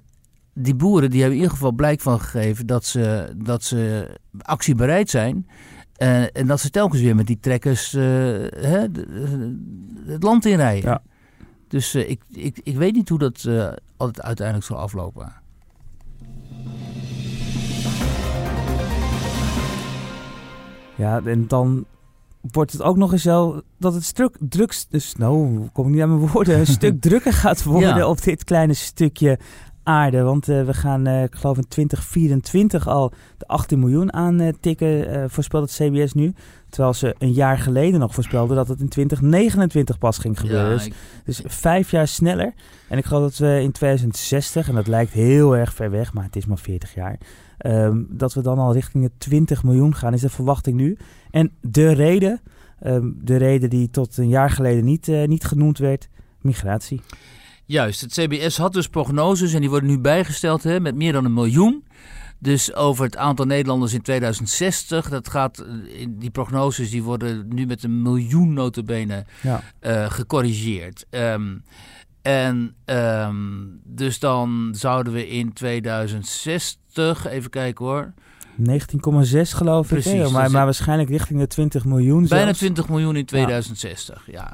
[0.60, 4.08] die boeren die hebben in ieder geval blijk van gegeven dat ze, dat ze
[4.42, 5.48] actiebereid zijn.
[5.98, 8.04] Uh, en dat ze telkens weer met die trekkers uh,
[8.56, 8.86] hè,
[10.06, 10.90] het land inrijden.
[10.90, 11.02] Ja.
[11.68, 13.48] Dus uh, ik, ik, ik weet niet hoe dat
[13.98, 15.34] altijd uiteindelijk zal aflopen.
[20.96, 21.86] Ja, en dan
[22.42, 26.02] wordt het ook nog eens zo dat het stuk drugs, dus nou, kom ik niet
[26.02, 28.08] aan mijn woorden, een stuk drukker gaat worden ja.
[28.08, 29.40] op dit kleine stukje
[29.90, 30.22] aarde.
[30.22, 35.24] Want uh, we gaan, uh, ik geloof in 2024 al de 18 miljoen aantikken, uh,
[35.28, 36.34] voorspelt het CBS nu.
[36.70, 40.70] Terwijl ze een jaar geleden nog voorspelden dat het in 2029 pas ging gebeuren.
[40.70, 40.94] Ja, dus, ik...
[41.26, 42.54] dus, vijf jaar sneller.
[42.90, 46.24] En ik geloof dat we in 2060, en dat lijkt heel erg ver weg, maar
[46.24, 47.18] het is maar 40 jaar.
[47.66, 50.98] Um, dat we dan al richting de 20 miljoen gaan, is de verwachting nu.
[51.32, 52.42] En de reden,
[52.84, 56.10] um, de reden die tot een jaar geleden niet, niet genoemd werd,
[56.42, 57.02] migratie.
[57.70, 61.26] Juist, het CBS had dus prognoses en die worden nu bijgesteld hè, met meer dan
[61.26, 61.84] een miljoen.
[62.40, 67.66] Dus over het aantal Nederlanders in 2060, dat gaat, eh, die prognoses die worden nu
[67.66, 69.64] met een miljoen notabene ja.
[69.82, 71.06] uh, gecorrigeerd.
[71.10, 71.64] Um,
[72.22, 78.14] en um, dus dan zouden we in 2060, even kijken hoor.
[78.60, 80.32] 19,6 geloof Precies, ik.
[80.32, 82.28] Maar, dus maar waarschijnlijk richting de 20 miljoen.
[82.28, 82.60] Bijna zelfs.
[82.60, 84.34] 20 miljoen in 2060, ja.
[84.34, 84.52] ja.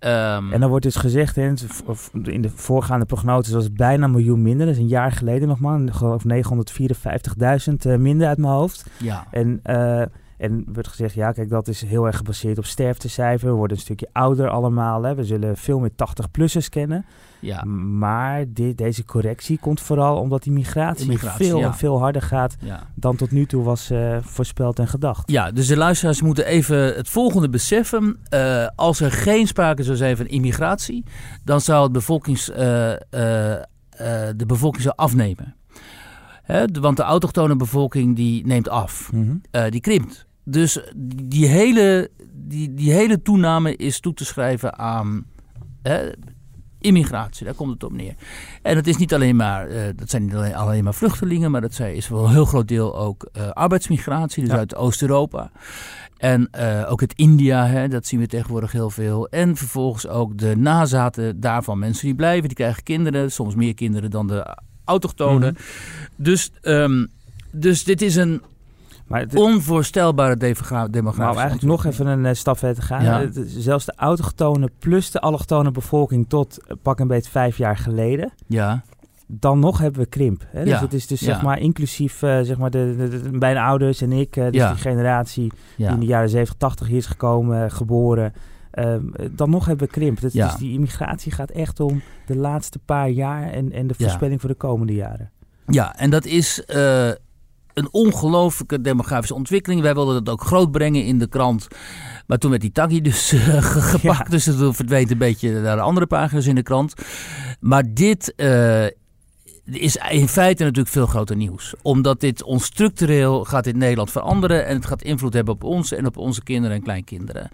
[0.00, 4.42] Um, en dan wordt dus gezegd, in de voorgaande prognoses was het bijna een miljoen
[4.42, 4.66] minder.
[4.66, 5.80] Dat is een jaar geleden nog maar.
[5.92, 8.90] Geloof 954.000 uh, minder uit mijn hoofd.
[8.98, 9.26] Ja.
[9.30, 10.02] En, uh,
[10.38, 13.48] en wordt gezegd, ja kijk, dat is heel erg gebaseerd op sterftecijfer.
[13.48, 15.02] We worden een stukje ouder allemaal.
[15.02, 15.14] Hè.
[15.14, 17.06] We zullen veel meer 80-plussers kennen.
[17.40, 17.64] Ja.
[17.64, 21.74] Maar dit, deze correctie komt vooral omdat die migratie, migratie veel, ja.
[21.74, 22.86] veel harder gaat ja.
[22.94, 25.30] dan tot nu toe was uh, voorspeld en gedacht.
[25.30, 28.18] Ja, dus de luisteraars moeten even het volgende beseffen.
[28.30, 31.04] Uh, als er geen sprake zou zijn van immigratie,
[31.44, 32.56] dan zou het bevolkings, uh,
[34.36, 35.54] de bevolking zou afnemen.
[36.80, 39.70] Want de autochtone bevolking die neemt af, mm -hmm.
[39.70, 40.25] die krimpt.
[40.48, 40.80] Dus
[41.16, 45.26] die hele, die, die hele toename is toe te schrijven aan
[46.80, 48.14] immigratie, daar komt het op neer.
[48.62, 51.60] En het is niet alleen maar, uh, dat zijn niet alleen, alleen, maar vluchtelingen, maar
[51.60, 54.58] dat is wel een heel groot deel ook uh, arbeidsmigratie, dus ja.
[54.58, 55.50] uit Oost-Europa.
[56.16, 59.28] En uh, ook het India, hè, dat zien we tegenwoordig heel veel.
[59.28, 61.78] En vervolgens ook de nazaten daarvan.
[61.78, 65.48] Mensen die blijven, die krijgen kinderen, soms meer kinderen dan de autochtonen.
[65.48, 66.24] Mm -hmm.
[66.24, 67.08] Dus um,
[67.52, 68.42] dus dit is een
[69.06, 72.82] Maar het, onvoorstelbare demogra- demografische maar om eigenlijk nog even een eh, stap verder te
[72.82, 73.02] gaan.
[73.04, 73.26] Ja.
[73.46, 78.32] Zelfs de autochtone plus de allochtone bevolking tot eh, pak een beetje vijf jaar geleden.
[78.46, 78.82] Ja,
[79.26, 80.42] Dan nog hebben we krimp.
[80.48, 80.60] Hè?
[80.64, 80.80] Dus Ja.
[80.80, 81.26] het is dus Ja.
[81.26, 84.34] zeg maar inclusief eh, zeg maar de, de, de- mijn ouders en ik.
[84.34, 88.32] dus die generatie die in de jaren 70, 80 hier is gekomen, geboren.
[88.70, 90.20] Ehm, dan nog hebben we krimp.
[90.20, 94.40] Dus, dus die immigratie gaat echt om de laatste paar jaar en, en de voorspelling
[94.40, 95.30] voor de komende jaren.
[95.66, 96.62] Ja, en dat is
[97.76, 99.80] een ongelooflijke demografische ontwikkeling.
[99.80, 101.68] Wij wilden dat ook groot brengen in de krant.
[102.26, 104.02] Maar toen werd die taggy dus eh, ge- gepakt.
[104.02, 104.30] Ja.
[104.30, 106.94] Dus dat verdween een beetje naar de andere pagina's in de krant.
[107.60, 108.84] Maar dit eh,
[109.64, 111.74] is in feite natuurlijk veel groter nieuws.
[111.82, 114.66] Omdat dit ons structureel gaat in Nederland veranderen.
[114.66, 117.50] En het gaat invloed hebben op ons en op onze kinderen en kleinkinderen.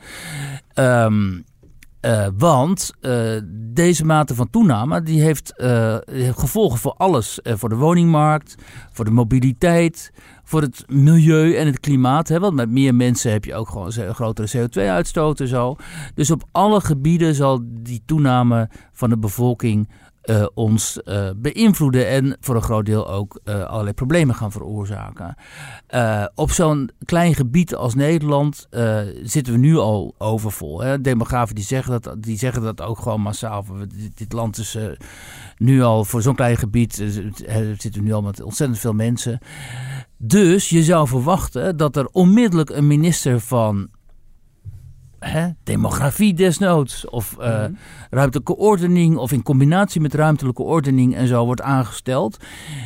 [0.74, 1.38] Ehm,
[2.02, 5.96] eh, want eh, deze mate van toename die heeft, eh,
[6.36, 7.38] gevolgen voor alles.
[7.42, 8.54] Voor de woningmarkt,
[8.92, 10.12] voor de mobiliteit,
[10.44, 12.28] voor het milieu en het klimaat.
[12.28, 12.40] Hè?
[12.40, 15.76] Want met meer mensen heb je ook gewoon grotere CO2-uitstoot en zo.
[16.14, 19.88] Dus op alle gebieden zal die toename van de bevolking
[20.22, 25.35] eh, ons eh, beïnvloeden en voor een groot deel ook eh, allerlei problemen gaan veroorzaken.
[26.35, 28.66] Op zo'n klein gebied als Nederland
[29.22, 30.80] zitten we nu al overvol.
[30.80, 31.00] Hè?
[31.00, 33.64] Demografen die zeggen, dat, die zeggen dat ook gewoon massaal.
[33.96, 34.78] Dit, dit land is
[35.56, 36.94] nu al voor zo'n klein gebied,
[37.78, 39.38] zitten nu al met ontzettend veel mensen.
[40.16, 43.88] Dus je zou verwachten dat er onmiddellijk een minister van
[45.24, 47.72] hè, demografie desnoods of eh, Mhm.
[48.11, 52.37] ruimtelijke ordening of in combinatie met ruimtelijke ordening en zo wordt aangesteld,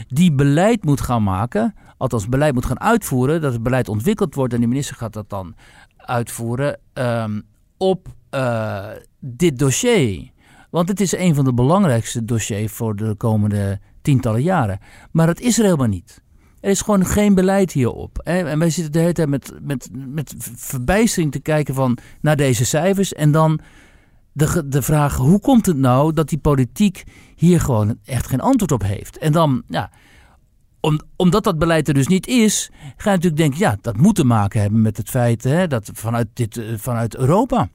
[0.09, 4.55] die beleid moet gaan maken, althans beleid moet gaan uitvoeren, dat het beleid ontwikkeld wordt
[4.55, 5.55] en de minister gaat dat dan
[5.97, 7.41] uitvoeren ehm,
[7.77, 8.87] op eh,
[9.21, 10.31] dit dossier.
[10.71, 14.79] Want het is een van de belangrijkste dossiers voor de komende tientallen jaren.
[15.13, 16.23] Maar dat is er helemaal niet.
[16.67, 18.19] Er is gewoon geen beleid hierop.
[18.19, 22.65] En wij zitten de hele tijd met, met, met verbijstering te kijken van, naar deze
[22.65, 23.13] cijfers.
[23.13, 23.61] En dan
[24.33, 27.05] de, de vraag, hoe komt het nou dat die politiek
[27.37, 29.19] hier gewoon echt geen antwoord op heeft?
[29.19, 29.91] En dan, ja,
[30.81, 34.15] om, omdat dat beleid er dus niet is, ga je natuurlijk denken, ja, dat moet
[34.15, 37.69] te maken hebben met het feit hè, dat vanuit, dit, eh, vanuit Europa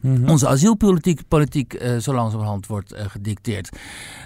[0.00, 0.28] Mhm.
[0.30, 3.76] onze asielpolitiek politiek, eh, zo langzamerhand wordt eh, gedicteerd.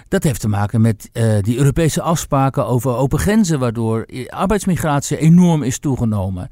[0.07, 5.63] Dat heeft te maken met eh, die Europese afspraken over open grenzen, waardoor arbeidsmigratie enorm
[5.63, 6.49] is toegenomen.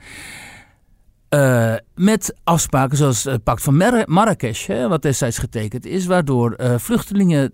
[1.95, 7.51] Met afspraken zoals het pact van Mar- Marrakesh, hè, wat destijds getekend is, waardoor vluchtelingen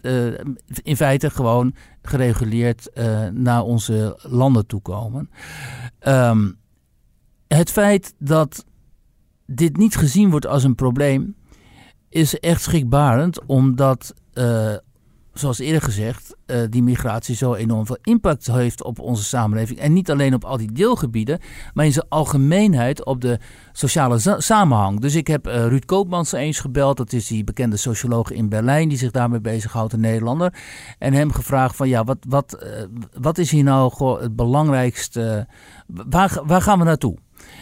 [0.83, 2.89] in feite gewoon gereguleerd
[3.33, 5.29] naar onze landen toe komen.
[5.99, 6.51] Ehm,
[7.47, 8.65] het feit dat
[9.45, 11.35] dit niet gezien wordt als een probleem,
[12.09, 14.73] is echt schrikbarend, omdat, eh,
[15.33, 19.79] zoals eerder gezegd, eh, die migratie zo enorm veel impact heeft op onze samenleving.
[19.79, 21.39] En niet alleen op al die deelgebieden,
[21.73, 23.39] maar in zijn algemeenheid op de
[23.71, 24.99] sociale samenhang.
[24.99, 28.89] Dus ik heb eh, Ruud Koopmans eens gebeld, dat is die bekende socioloog in Berlijn,
[28.89, 30.53] die zich daarmee bezighoudt, een Nederlander.
[30.99, 32.67] En hem gevraagd van, ja, wat, wat,
[33.19, 35.47] wat is hier nou het belangrijkste,
[35.87, 37.17] waar, waar gaan we naartoe?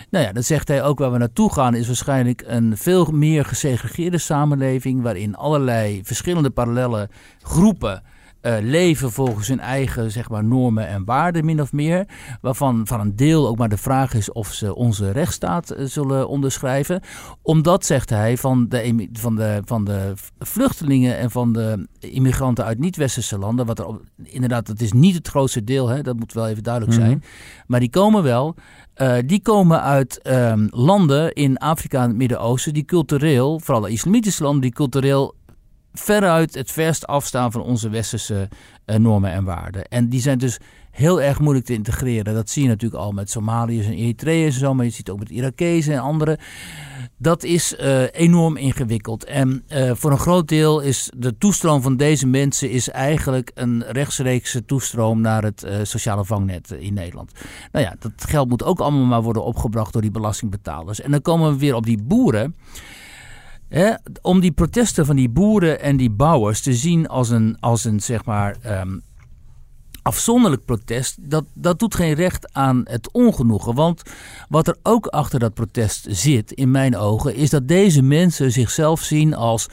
[0.10, 3.46] Nou ja, dan zegt hij ook waar we naartoe gaan is waarschijnlijk een veel meer
[3.46, 7.10] gesegregeerde samenleving waarin allerlei verschillende parallele
[7.42, 8.04] groepen
[8.46, 12.06] eh, leven volgens hun eigen zeg maar, normen en waarden min of meer.
[12.42, 16.28] Waarvan van een deel ook maar de vraag is of ze onze rechtsstaat eh, zullen
[16.28, 17.02] onderschrijven.
[17.42, 22.80] Omdat, zegt hij, van de, van, de, van de vluchtelingen en van de immigranten uit
[22.80, 26.34] niet-westerse landen, wat er op- inderdaad, dat is niet het grootste deel, hè, dat moet
[26.34, 27.06] wel even duidelijk Mhm.
[27.06, 27.24] zijn.
[27.68, 28.56] Maar die komen wel.
[28.94, 33.90] Eh, die komen uit ehm, landen in Afrika en het Midden-Oosten die cultureel, vooral de
[33.92, 35.36] islamitische landen, die cultureel
[36.00, 38.50] veruit het verst afstaan van onze westerse
[38.86, 39.88] eh, normen en waarden.
[39.88, 40.58] En die zijn dus
[40.92, 42.34] heel erg moeilijk te integreren.
[42.34, 45.10] Dat zie je natuurlijk al met Somaliërs en Eritreërs en zo, maar je ziet het
[45.10, 46.38] ook met Irakezen en anderen.
[47.18, 49.24] Dat is eh, enorm ingewikkeld.
[49.24, 53.84] En eh, voor een groot deel is de toestroom van deze mensen is eigenlijk een
[53.88, 57.32] rechtstreekse toestroom naar het sociale vangnet in Nederland.
[57.72, 61.02] Nou ja, dat geld moet ook allemaal maar worden opgebracht door die belastingbetalers.
[61.02, 62.56] En dan komen we weer op die boeren.
[64.22, 68.00] Om die protesten van die boeren en die bouwers te zien als een, als een
[68.00, 68.98] zeg maar, ehm,
[70.02, 73.76] afzonderlijk protest, dat, dat doet geen recht aan het ongenoegen.
[73.76, 74.02] Want
[74.50, 79.02] wat er ook achter dat protest zit, in mijn ogen, is dat deze mensen zichzelf
[79.02, 79.68] zien als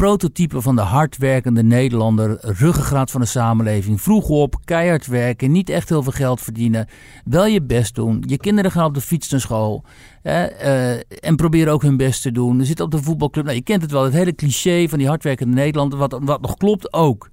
[0.00, 4.00] prototype van de hardwerkende Nederlander, ruggengraat van de samenleving.
[4.00, 6.88] Vroeg op, keihard werken, niet echt heel veel geld verdienen,
[7.24, 8.22] wel je best doen.
[8.26, 9.84] Je kinderen gaan op de fiets naar school
[10.22, 12.60] hè, eh, en proberen ook hun best te doen.
[12.60, 15.08] Er zit op de voetbalclub, nou, je kent het wel, het hele cliché van die
[15.08, 17.30] hardwerkende Nederlander, wat, wat nog klopt ook.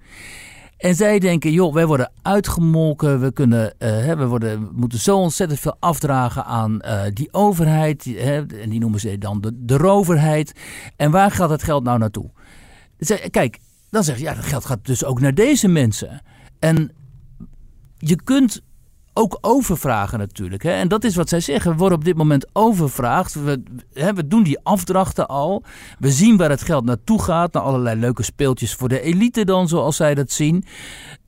[0.77, 5.59] En zij denken, joh, wij worden uitgemolken, we, kunnen, uh, we, worden, moeten zo ontzettend
[5.59, 8.03] veel afdragen aan uh, die overheid.
[8.03, 10.45] Hè, en die noemen ze dan de, de.
[10.95, 12.29] En waar gaat het geld nou naartoe?
[13.31, 16.21] Kijk, dan zeg je, ja, dat geld gaat dus ook naar deze mensen.
[16.59, 16.91] En
[17.97, 18.61] je kunt
[19.17, 20.63] ook overvragen natuurlijk.
[20.63, 20.71] Hè?
[20.71, 21.71] En dat is wat zij zeggen.
[21.71, 23.33] We worden op dit moment overvraagd.
[23.33, 25.63] We, hè, we doen die afdrachten al.
[25.99, 27.53] We zien waar het geld naartoe gaat.
[27.53, 30.65] Naar allerlei leuke speeltjes voor de elite dan, zoals zij dat zien.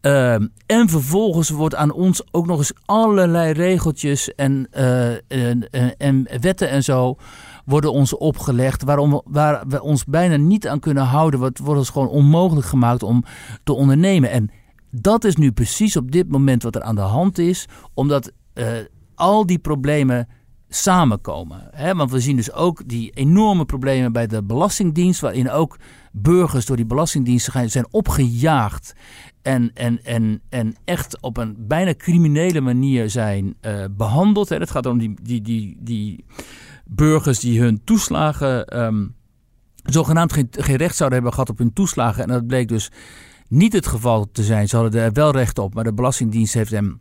[0.01, 0.34] Uh,
[0.65, 6.69] en vervolgens wordt aan ons ook nog eens allerlei regeltjes en, uh, en, en, wetten
[6.69, 7.17] en zo
[7.69, 8.84] worden ons opgelegd.
[8.84, 11.39] Waarom, waar we ons bijna niet aan kunnen houden.
[11.39, 13.23] Wat wordt ons gewoon onmogelijk gemaakt om
[13.63, 14.32] te ondernemen.
[14.32, 14.49] En
[14.91, 18.67] dat is nu precies op dit moment wat er aan de hand is, omdat uh,
[19.15, 20.27] al die problemen
[20.69, 21.67] samenkomen.
[21.71, 21.95] Hè?
[21.95, 25.77] Want we zien dus ook die enorme problemen bij de Belastingdienst, waarin ook
[26.12, 28.93] burgers door die Belastingdienst zijn opgejaagd.
[29.41, 34.49] En, en, en, en echt op een bijna criminele manier zijn uh, behandeld.
[34.49, 36.25] Het gaat om die, die, die, die
[36.89, 38.80] burgers die hun toeslagen.
[38.84, 39.15] Um,
[39.84, 42.23] zogenaamd geen, geen recht zouden hebben gehad op hun toeslagen.
[42.23, 42.91] En dat bleek dus
[43.47, 44.67] niet het geval te zijn.
[44.67, 46.99] Ze hadden er wel recht op, maar de Belastingdienst heeft hem,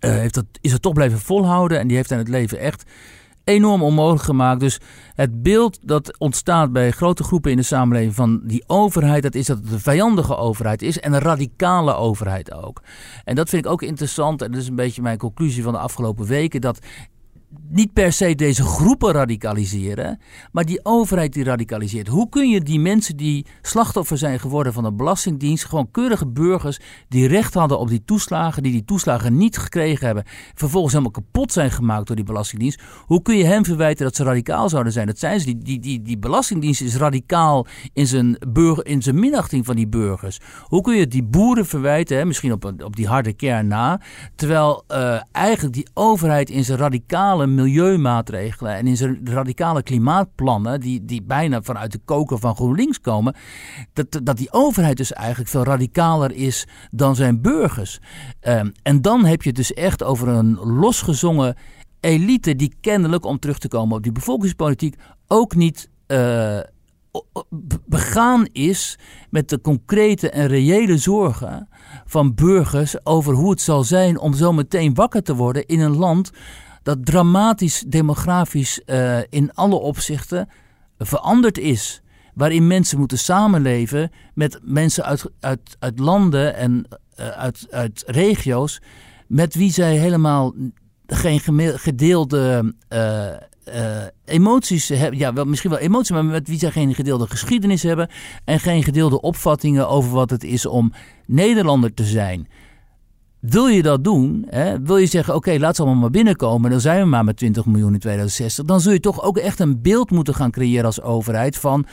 [0.00, 1.78] uh, heeft dat, is het toch blijven volhouden.
[1.78, 2.84] En die heeft aan het leven echt
[3.44, 4.60] enorm onmogelijk gemaakt.
[4.60, 4.80] Dus
[5.14, 9.46] het beeld dat ontstaat bij grote groepen in de samenleving van die overheid, dat is
[9.46, 12.82] dat het een vijandige overheid is en een radicale overheid ook.
[13.24, 15.78] En dat vind ik ook interessant en dat is een beetje mijn conclusie van de
[15.78, 16.78] afgelopen weken, dat
[17.68, 20.18] niet per se deze groepen radicaliseren,
[20.52, 22.08] maar die overheid die radicaliseert.
[22.08, 26.80] Hoe kun je die mensen die slachtoffer zijn geworden van de Belastingdienst, gewoon keurige burgers
[27.08, 31.52] die recht hadden op die toeslagen, die die toeslagen niet gekregen hebben, vervolgens helemaal kapot
[31.52, 35.06] zijn gemaakt door die Belastingdienst, hoe kun je hen verwijten dat ze radicaal zouden zijn?
[35.06, 35.46] Dat zijn ze.
[35.46, 39.88] Die, die, die, die Belastingdienst is radicaal in zijn, burger, in zijn minachting van die
[39.88, 40.40] burgers.
[40.62, 44.00] Hoe kun je die boeren verwijten, hè, misschien op, op die harde kern na,
[44.34, 51.04] terwijl uh, eigenlijk die overheid in zijn radicale milieumaatregelen en in zijn radicale klimaatplannen, die,
[51.04, 53.34] die bijna vanuit de koker van GroenLinks komen,
[53.92, 57.98] dat, dat die overheid dus eigenlijk veel radicaler is dan zijn burgers.
[58.40, 61.56] Um, en dan heb je het dus echt over een losgezongen
[62.00, 66.58] elite die kennelijk, om terug te komen op die bevolkingspolitiek, ook niet uh,
[67.86, 68.98] begaan is
[69.30, 71.68] met de concrete en reële zorgen
[72.06, 75.96] van burgers over hoe het zal zijn om zo meteen wakker te worden in een
[75.96, 76.30] land
[76.84, 80.48] dat dramatisch demografisch uh, in alle opzichten
[80.98, 82.02] veranderd is.
[82.34, 86.86] Waarin mensen moeten samenleven met mensen uit, uit, uit landen en
[87.20, 88.80] uh, uit, uit regio's
[89.26, 90.54] met wie zij helemaal
[91.06, 91.40] geen
[91.78, 95.18] gedeelde uh, emoties hebben.
[95.18, 98.10] Ja, wel, misschien wel emoties, maar met wie zij geen gedeelde geschiedenis hebben.
[98.44, 100.92] En geen gedeelde opvattingen over wat het is om
[101.26, 102.48] Nederlander te zijn.
[103.48, 106.80] Wil je dat doen, hè, wil je zeggen, oké, laat ze allemaal maar binnenkomen, dan
[106.80, 109.82] zijn we maar met 20 miljoen in 2060, dan zul je toch ook echt een
[109.82, 111.86] beeld moeten gaan creëren als overheid van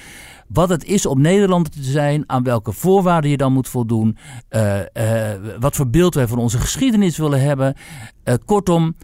[0.48, 4.18] wat het is om Nederlander te zijn, aan welke voorwaarden je dan moet voldoen,
[4.50, 4.84] uh, uh,
[5.60, 7.76] wat voor beeld wij van onze geschiedenis willen hebben.
[8.24, 8.96] Uh, kortom,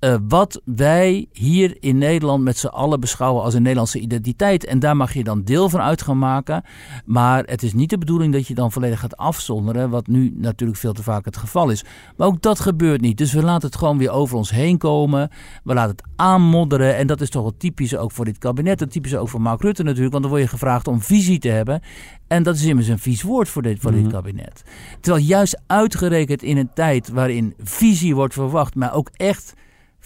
[0.00, 4.64] uh, wat wij hier in Nederland met z'n allen beschouwen als een Nederlandse identiteit.
[4.64, 6.62] En daar mag je dan deel van uit gaan maken.
[7.04, 10.78] Maar het is niet de bedoeling dat je dan volledig gaat afzonderen, wat nu natuurlijk
[10.78, 11.84] veel te vaak het geval is.
[12.16, 13.18] Maar ook dat gebeurt niet.
[13.18, 15.30] Dus we laten het gewoon weer over ons heen komen.
[15.64, 16.96] We laten het aanmodderen.
[16.96, 18.90] En dat is toch wel typisch ook voor dit kabinet.
[18.90, 20.12] Typisch ook voor Mark Rutte natuurlijk.
[20.12, 21.80] Want dan word je gevraagd om visie te hebben.
[22.26, 24.10] En dat is immers een vies woord voor dit, voor dit mhm.
[24.10, 24.62] kabinet.
[25.00, 29.54] Terwijl juist uitgerekend in een tijd waarin visie wordt verwacht, maar ook echt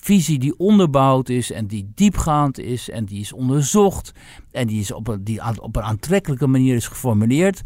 [0.05, 4.13] visie die onderbouwd is en die diepgaand is en die is onderzocht
[4.51, 7.63] en die, is op een, die op een aantrekkelijke manier is geformuleerd.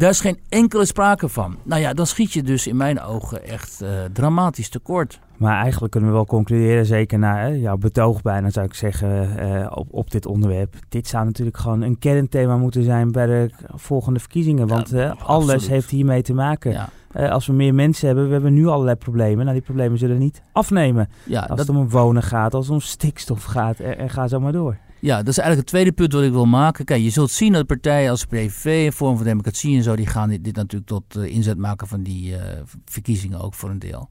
[0.00, 1.56] Daar is geen enkele sprake van.
[1.62, 5.20] Nou ja, dan schiet je dus in mijn ogen echt uh, dramatisch tekort.
[5.36, 9.36] Maar eigenlijk kunnen we wel concluderen, zeker na hè, jouw betoog bijna zou ik zeggen,
[9.40, 10.74] uh, op, op dit onderwerp.
[10.88, 14.66] Dit zou natuurlijk gewoon een kernthema moeten zijn bij de volgende verkiezingen.
[14.66, 16.72] Want uh, alles heeft hiermee te maken.
[16.72, 16.88] Ja.
[17.16, 19.44] Uh, als we meer mensen hebben, we hebben nu allerlei problemen.
[19.44, 21.08] Nou, die problemen zullen niet afnemen.
[21.24, 24.40] Ja, als het om wonen gaat, als het om stikstof gaat en, en ga zo
[24.40, 24.76] maar door.
[25.00, 26.84] Ja, dat is eigenlijk het tweede punt wat ik wil maken.
[26.84, 30.28] Kijk, je zult zien dat partijen als PVV, Vorm van Democratie en zo, die gaan
[30.28, 32.36] dit, natuurlijk tot uh, inzet maken van die uh,
[32.84, 34.08] verkiezingen ook voor een deel.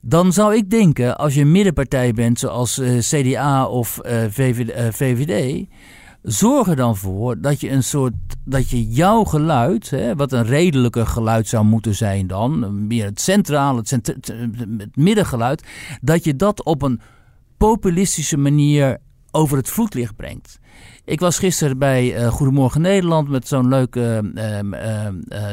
[0.00, 5.66] Dan zou ik denken, als je een middenpartij bent, zoals uh, CDA of VVD, VVD,
[6.22, 8.14] zorg er dan voor dat je een soort
[8.44, 13.20] dat je jouw geluid, hè, wat een redelijker geluid zou moeten zijn dan, meer het
[13.20, 14.06] centrale, het,
[14.78, 15.66] het middengeluid,
[16.00, 17.00] dat je dat op een
[17.56, 18.98] populistische manier
[19.38, 20.58] over het voetlicht brengt.
[21.04, 24.18] Ik was gisteren bij uh, Goedemorgen Nederland met zo'n leuk uh,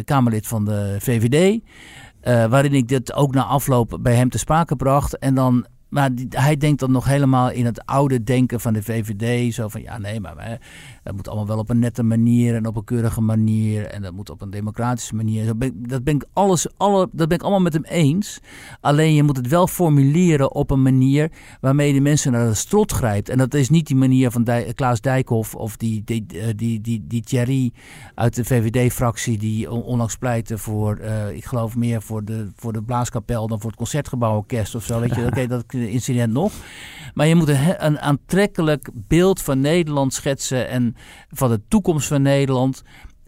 [0.03, 1.61] Kamerlid van de VVD.
[2.49, 5.17] waarin ik dit ook na afloop bij hem te sprake bracht.
[5.17, 9.53] En dan maar hij denkt dan nog helemaal in het oude denken van de VVD.
[9.53, 10.59] Zo van, ja nee, maar
[11.05, 13.85] dat moet allemaal wel op een nette manier en op een keurige manier.
[13.85, 15.45] En dat moet op een democratische manier.
[15.45, 18.39] Dat ben, dat ben, ik, alles, alle, dat ben ik allemaal met hem eens.
[18.81, 21.31] Alleen je moet het wel formuleren op een manier
[21.61, 23.29] waarmee de mensen naar de strot grijpt.
[23.29, 26.81] En dat is niet die manier van Dij, Klaas Dijkhoff of die, die, die, die,
[26.81, 27.73] die, die Thierry
[28.15, 29.37] uit de VVD-fractie...
[29.37, 33.69] die onlangs pleitte voor, uh, ik geloof meer voor de, voor de Blaaskapel dan voor
[33.69, 34.99] het Concertgebouworkest of zo.
[34.99, 36.51] Weet je, oké, okay, dat incident nog.
[37.15, 40.95] Maar je moet een, aantrekkelijk beeld van Nederland schetsen en
[41.29, 42.83] van de toekomst van Nederland.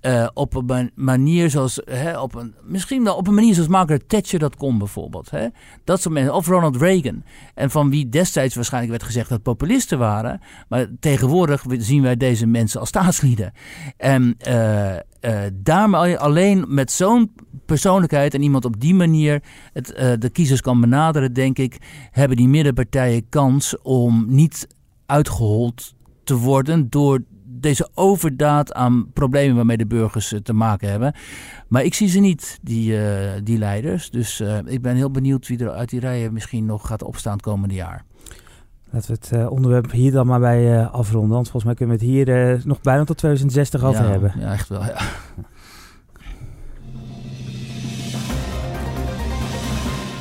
[0.07, 4.09] Uh, op een manier zoals, hè, op een, misschien wel op een manier zoals Margaret
[4.09, 5.29] Thatcher dat kon bijvoorbeeld.
[5.29, 5.47] Hè?
[5.83, 7.23] Dat soort mensen, of Ronald Reagan.
[7.53, 10.41] En van wie destijds waarschijnlijk werd gezegd dat populisten waren.
[10.67, 13.51] Maar tegenwoordig zien wij deze mensen als staatslieden.
[13.97, 14.99] En uh, uh,
[15.53, 17.31] daarmee alleen met zo'n
[17.65, 19.43] persoonlijkheid en iemand op die manier
[19.73, 19.87] het,
[20.21, 21.77] de kiezers kan benaderen, denk ik,
[22.11, 24.67] hebben die middenpartijen kans om niet
[25.05, 25.93] uitgehold
[26.23, 27.23] te worden door
[27.59, 31.13] deze overdaad aan problemen waarmee de burgers eh, te maken hebben.
[31.67, 34.09] Maar ik zie ze niet, die, uh, die leiders.
[34.09, 37.33] Dus uh, ik ben heel benieuwd wie er uit die rijen misschien nog gaat opstaan
[37.33, 38.03] het komende jaar.
[38.89, 41.29] Laten we het onderwerp hier dan maar bij afronden.
[41.29, 44.33] Want volgens mij kunnen we het hier nog bijna tot 2060 over ja, hebben.
[44.39, 44.97] Ja, echt wel, ja.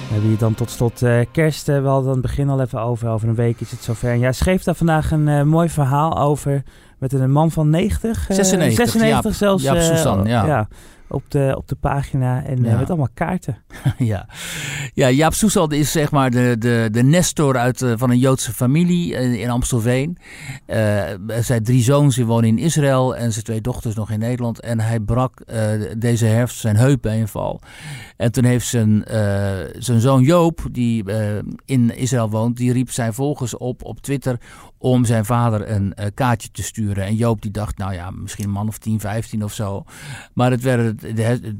[0.07, 1.68] We hebben hier dan tot slot uh, kerst.
[1.68, 3.09] Uh, we hadden het begin al even over.
[3.09, 4.11] Over een week is het zover.
[4.11, 6.62] En jij schreef daar vandaag een uh, mooi verhaal over.
[6.99, 8.26] Met een man van 90.
[8.28, 8.76] 96.
[8.76, 9.62] 96 Jaap, zelfs.
[9.62, 10.47] Jaap Susan, ja.
[10.47, 10.68] ja
[11.09, 12.78] op de, op de pagina en ja.
[12.78, 13.59] met allemaal kaarten.
[13.99, 14.28] ja.
[14.94, 18.53] ja, Jaap Soesal is zeg maar de, de, de nestor uit, uh, van een Joodse
[18.53, 20.18] familie in, in Amstelveen.
[20.66, 21.05] Uh,
[21.40, 24.61] zijn drie zoons die wonen in Israël en zijn twee dochters nog in Nederland.
[24.61, 25.44] En hij brak
[25.99, 27.61] deze herfst zijn heup bij een val.
[28.16, 29.05] En toen heeft zijn,
[29.78, 31.05] zijn zoon Joop, die
[31.64, 34.38] in Israël woont, die riep zijn volgers op op Twitter
[34.87, 37.05] om zijn vader een kaartje te sturen.
[37.05, 39.84] En Joop die dacht, nou ja, misschien een man of 10, 15 of zo.
[40.34, 40.99] Maar het werden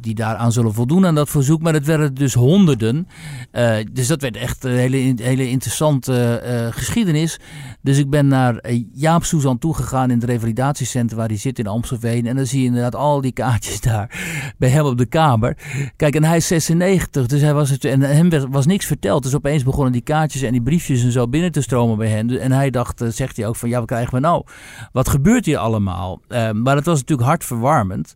[0.01, 1.63] die daaraan zullen voldoen aan dat verzoek.
[1.63, 3.09] Maar het werden dus honderden.
[3.53, 7.39] Uh, dus dat werd echt een hele, hele interessante uh, geschiedenis.
[7.83, 8.61] Dus ik ben naar
[8.93, 12.27] Jaap Suzan toegegaan in het revalidatiecentrum waar hij zit in Amstelveen.
[12.27, 14.21] En dan zie je inderdaad al die kaartjes daar
[14.59, 15.57] bij hem op de kamer.
[15.97, 19.23] Kijk, en hij is 96, dus hij was het, en hem was niks verteld.
[19.23, 22.31] Dus opeens begonnen die kaartjes en die briefjes en zo binnen te stromen bij hem.
[22.31, 24.45] En hij dacht, zegt hij ook van, ja, wat krijgen we nou?
[24.93, 26.21] Wat gebeurt hier allemaal?
[26.53, 28.15] maar het was natuurlijk hartverwarmend.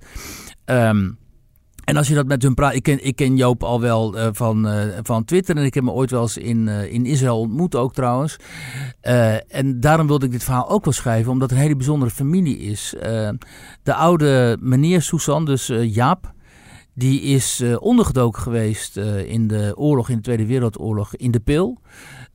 [0.65, 1.19] Um,
[1.91, 4.29] en als je dat met hun praat, ik ken, ik ken Joop al wel uh,
[4.33, 7.39] van, uh, van Twitter en ik heb me ooit wel eens in, uh, in Israël
[7.39, 8.37] ontmoet ook trouwens.
[9.49, 12.59] en daarom wilde ik dit verhaal ook wel schrijven, omdat het een hele bijzondere familie
[12.59, 12.95] is.
[13.83, 16.33] de oude meneer Susan, dus Jaap,
[16.95, 18.97] die is ondergedoken geweest
[19.27, 21.81] in de oorlog, in de Tweede Wereldoorlog, in de Pil.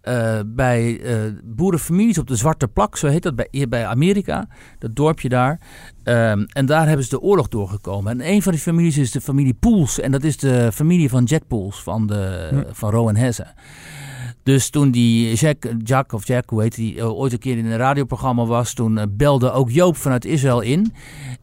[0.10, 4.48] Uh, bij uh, boerenfamilies op de Zwarte Plak, zo heet dat bij, bij Amerika,
[4.80, 5.60] dat dorpje daar.
[6.04, 8.12] Um, en daar hebben ze de oorlog doorgekomen.
[8.12, 10.00] En een van die families is de familie Poels.
[10.00, 12.64] En dat is de familie van Jack Poels, van, de, hm.
[12.74, 13.48] van Rowan Hesse.
[14.46, 17.78] Dus toen die Jack, Jack of Jack, hoe heet die, ooit een keer in een
[17.78, 20.94] radioprogramma was, toen belde ook Joop vanuit Israël in.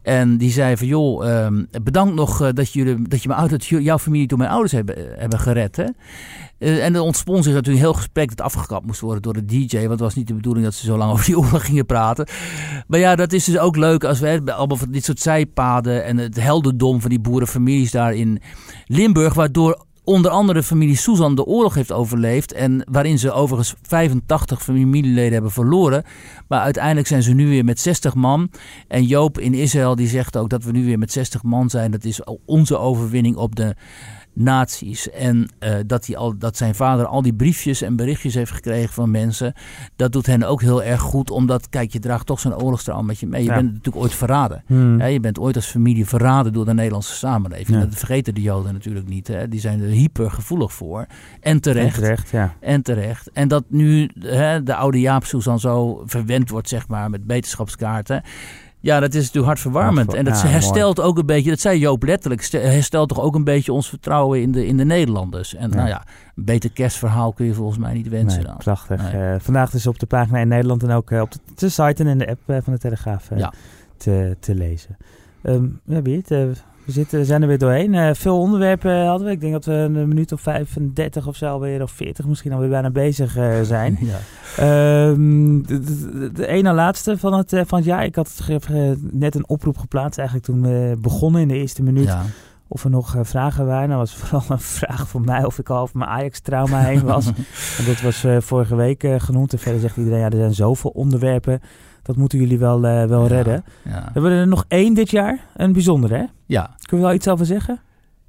[0.01, 3.65] En die zei van, joh, um, bedankt nog uh, dat, jullie, dat, je me, dat
[3.65, 5.75] jouw familie door mijn ouders hebben, hebben gered.
[5.75, 5.85] Hè?
[6.57, 9.77] En er ontspon zich natuurlijk een heel gesprek dat afgekapt moest worden door de DJ.
[9.77, 12.27] Want het was niet de bedoeling dat ze zo lang over die oorlog gingen praten.
[12.87, 16.17] Maar ja, dat is dus ook leuk als we allemaal van dit soort zijpaden en
[16.17, 18.41] het heldendom van die boerenfamilies daar in
[18.85, 19.33] Limburg.
[19.33, 22.53] Waardoor onder andere familie Susan de oorlog heeft overleefd.
[22.53, 26.03] En waarin ze overigens 85 familieleden hebben verloren.
[26.47, 28.49] Maar uiteindelijk zijn ze nu weer met 60 man.
[28.87, 31.91] En Joop in Israël die zegt ook dat we nu weer met 60 man zijn.
[31.91, 33.75] Dat is onze overwinning op de
[34.33, 35.09] nazi's.
[35.09, 38.93] En uh, dat, hij al, dat zijn vader al die briefjes en berichtjes heeft gekregen
[38.93, 39.53] van mensen.
[39.95, 41.31] Dat doet hen ook heel erg goed.
[41.31, 43.43] Omdat, kijk, je draagt toch zo'n oorlogstraal met je mee.
[43.43, 44.63] Je bent natuurlijk ooit verraden.
[44.65, 44.99] Hmm.
[44.99, 47.77] Ja, je bent ooit als familie verraden door de Nederlandse samenleving.
[47.77, 47.85] Ja.
[47.85, 49.27] Dat vergeten de Joden natuurlijk niet.
[49.27, 49.47] Hè.
[49.47, 51.05] Die zijn er hyper gevoelig voor.
[51.39, 51.95] En terecht.
[51.95, 52.53] En terecht, ja.
[52.59, 53.31] En terecht.
[53.31, 58.23] En dat nu hè, de oude Jaap Susan zo verwend wordt, zeg maar, met beterschapskaarten.
[58.83, 60.13] Ja, dat is natuurlijk hartverwarmend.
[60.13, 61.09] En dat ja, herstelt mooi.
[61.09, 64.51] ook een beetje, dat zei Joop letterlijk, herstelt toch ook een beetje ons vertrouwen in
[64.51, 65.55] de, in de Nederlanders.
[65.55, 65.75] En ja.
[65.75, 66.03] nou ja,
[66.35, 68.57] een beter kerstverhaal kun je volgens mij niet wensen nee, dan.
[68.57, 69.11] Prachtig.
[69.11, 69.33] Nee.
[69.33, 72.03] Uh, vandaag dus op de pagina in Nederland en ook uh, op de, de, site
[72.03, 73.53] en in de app uh, van de Telegraaf ja.
[73.97, 74.97] te, te lezen.
[75.43, 76.29] Um, ja, Beert,
[76.85, 77.93] We zitten, zijn er weer doorheen.
[77.93, 79.33] Uh, veel onderwerpen hadden we.
[79.33, 82.69] Ik denk dat we een minuut of 35 of zo alweer, of 40 misschien alweer
[82.69, 83.97] bijna bezig uh, zijn.
[84.57, 85.07] Ja.
[85.07, 88.03] Um, de, de, de, ene laatste van het, van het jaar.
[88.05, 88.41] Ik had
[89.11, 92.07] net een oproep geplaatst eigenlijk toen we begonnen in de eerste minuut.
[92.07, 92.23] Ja.
[92.67, 93.87] Of er nog vragen waren.
[93.87, 97.27] Nou was vooral een vraag voor mij of ik al over mijn Ajax-trauma heen was.
[97.77, 99.53] en dat was vorige week genoemd.
[99.53, 101.61] En verder zegt iedereen, ja, er zijn zoveel onderwerpen
[102.03, 103.63] dat moeten jullie wel, uh, wel Ja, redden.
[103.83, 103.99] ja.
[104.05, 105.47] We hebben er nog één dit jaar.
[105.55, 106.25] Een bijzondere, hè?
[106.45, 106.75] Ja.
[106.79, 107.79] Kunnen we daar iets over zeggen?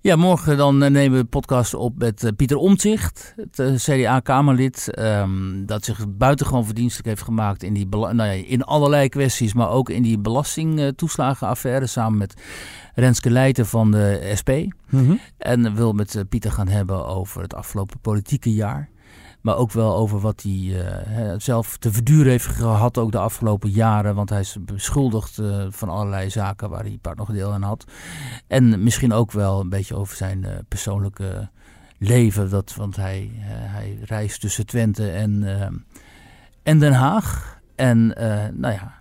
[0.00, 3.74] Ja, morgen dan eh, nemen we een podcast op met eh, Pieter Omtzigt, het eh,
[3.74, 4.88] CDA-Kamerlid.
[4.94, 9.68] ehm, dat zich buitengewoon verdienstelijk heeft gemaakt in, die nou ja, in allerlei kwesties, maar
[9.70, 12.34] ook in die belastingtoeslagenaffaire samen met
[12.94, 14.50] Renske Leijten van de SP.
[15.38, 18.88] En wil met eh, Pieter gaan hebben over het afgelopen politieke jaar.
[19.44, 23.70] Maar ook wel over wat hij eh, zelf te verduren heeft gehad ook de afgelopen
[23.70, 24.14] jaren.
[24.14, 27.84] Want hij is beschuldigd eh, van allerlei zaken waar hij part nog deel aan had.
[28.46, 31.48] En misschien ook wel een beetje over zijn eh, persoonlijke
[31.98, 32.50] leven.
[32.50, 35.44] Dat, want hij, hij reist tussen Twente en,
[36.62, 37.58] en Den Haag.
[37.74, 38.06] En
[38.54, 38.94] nou ja,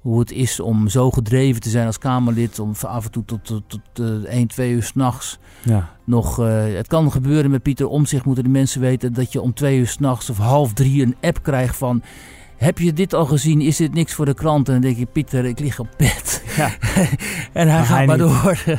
[0.00, 2.58] hoe het is om zo gedreven te zijn als Kamerlid.
[2.58, 3.80] Om af en toe tot, tot, tot
[4.26, 5.94] eh, 1, 2 uur s'nachts Ja.
[6.04, 9.54] nog, eh, het kan gebeuren met Pieter Omzicht, moeten de mensen weten dat je om
[9.54, 12.02] twee uur s'nachts of half drie een app krijgt van.
[12.58, 13.60] Heb je dit al gezien?
[13.60, 14.66] Is dit niks voor de krant?
[14.66, 16.42] En dan denk je, Pieter, ik lig op bed.
[16.56, 16.68] Ja.
[17.52, 18.26] en hij gaat hij maar niet.
[18.42, 18.62] door.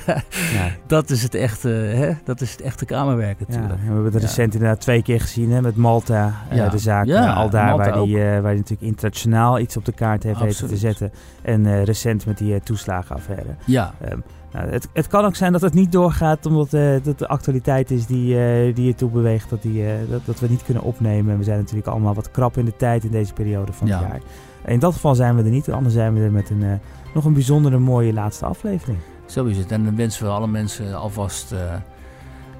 [0.53, 0.71] Ja.
[0.87, 2.11] dat, is het echte, hè?
[2.23, 3.79] dat is het echte kamerwerk Ja, natuurlijk.
[3.79, 4.19] we hebben het Ja.
[4.19, 6.33] recent inderdaad twee keer gezien hè, met Malta.
[6.49, 6.69] eh, Ja.
[6.69, 8.07] de zaak Ja, eh, al daar Malta waar
[8.43, 11.11] hij natuurlijk internationaal iets op de kaart heeft weten te zetten.
[11.41, 13.55] En eh, recent met die eh, toeslagenaffaire.
[13.65, 14.17] Ja, Ehm,
[14.53, 17.91] nou, het, het kan ook zijn dat het niet doorgaat omdat eh, dat de actualiteit
[17.91, 21.37] is die, eh die ertoe beweegt dat, die, eh, dat, dat we niet kunnen opnemen.
[21.37, 24.07] We zijn natuurlijk allemaal wat krap in de tijd in deze periode van het Ja.
[24.07, 24.19] jaar.
[24.65, 26.79] In dat geval zijn we er niet, anders zijn we er met een,
[27.13, 28.97] nog een bijzondere mooie laatste aflevering.
[29.25, 29.71] zo is het.
[29.71, 31.53] En dan wensen we alle mensen alvast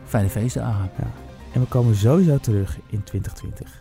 [0.06, 0.90] fijne feestdagen.
[1.54, 3.79] En we komen sowieso terug in 2020.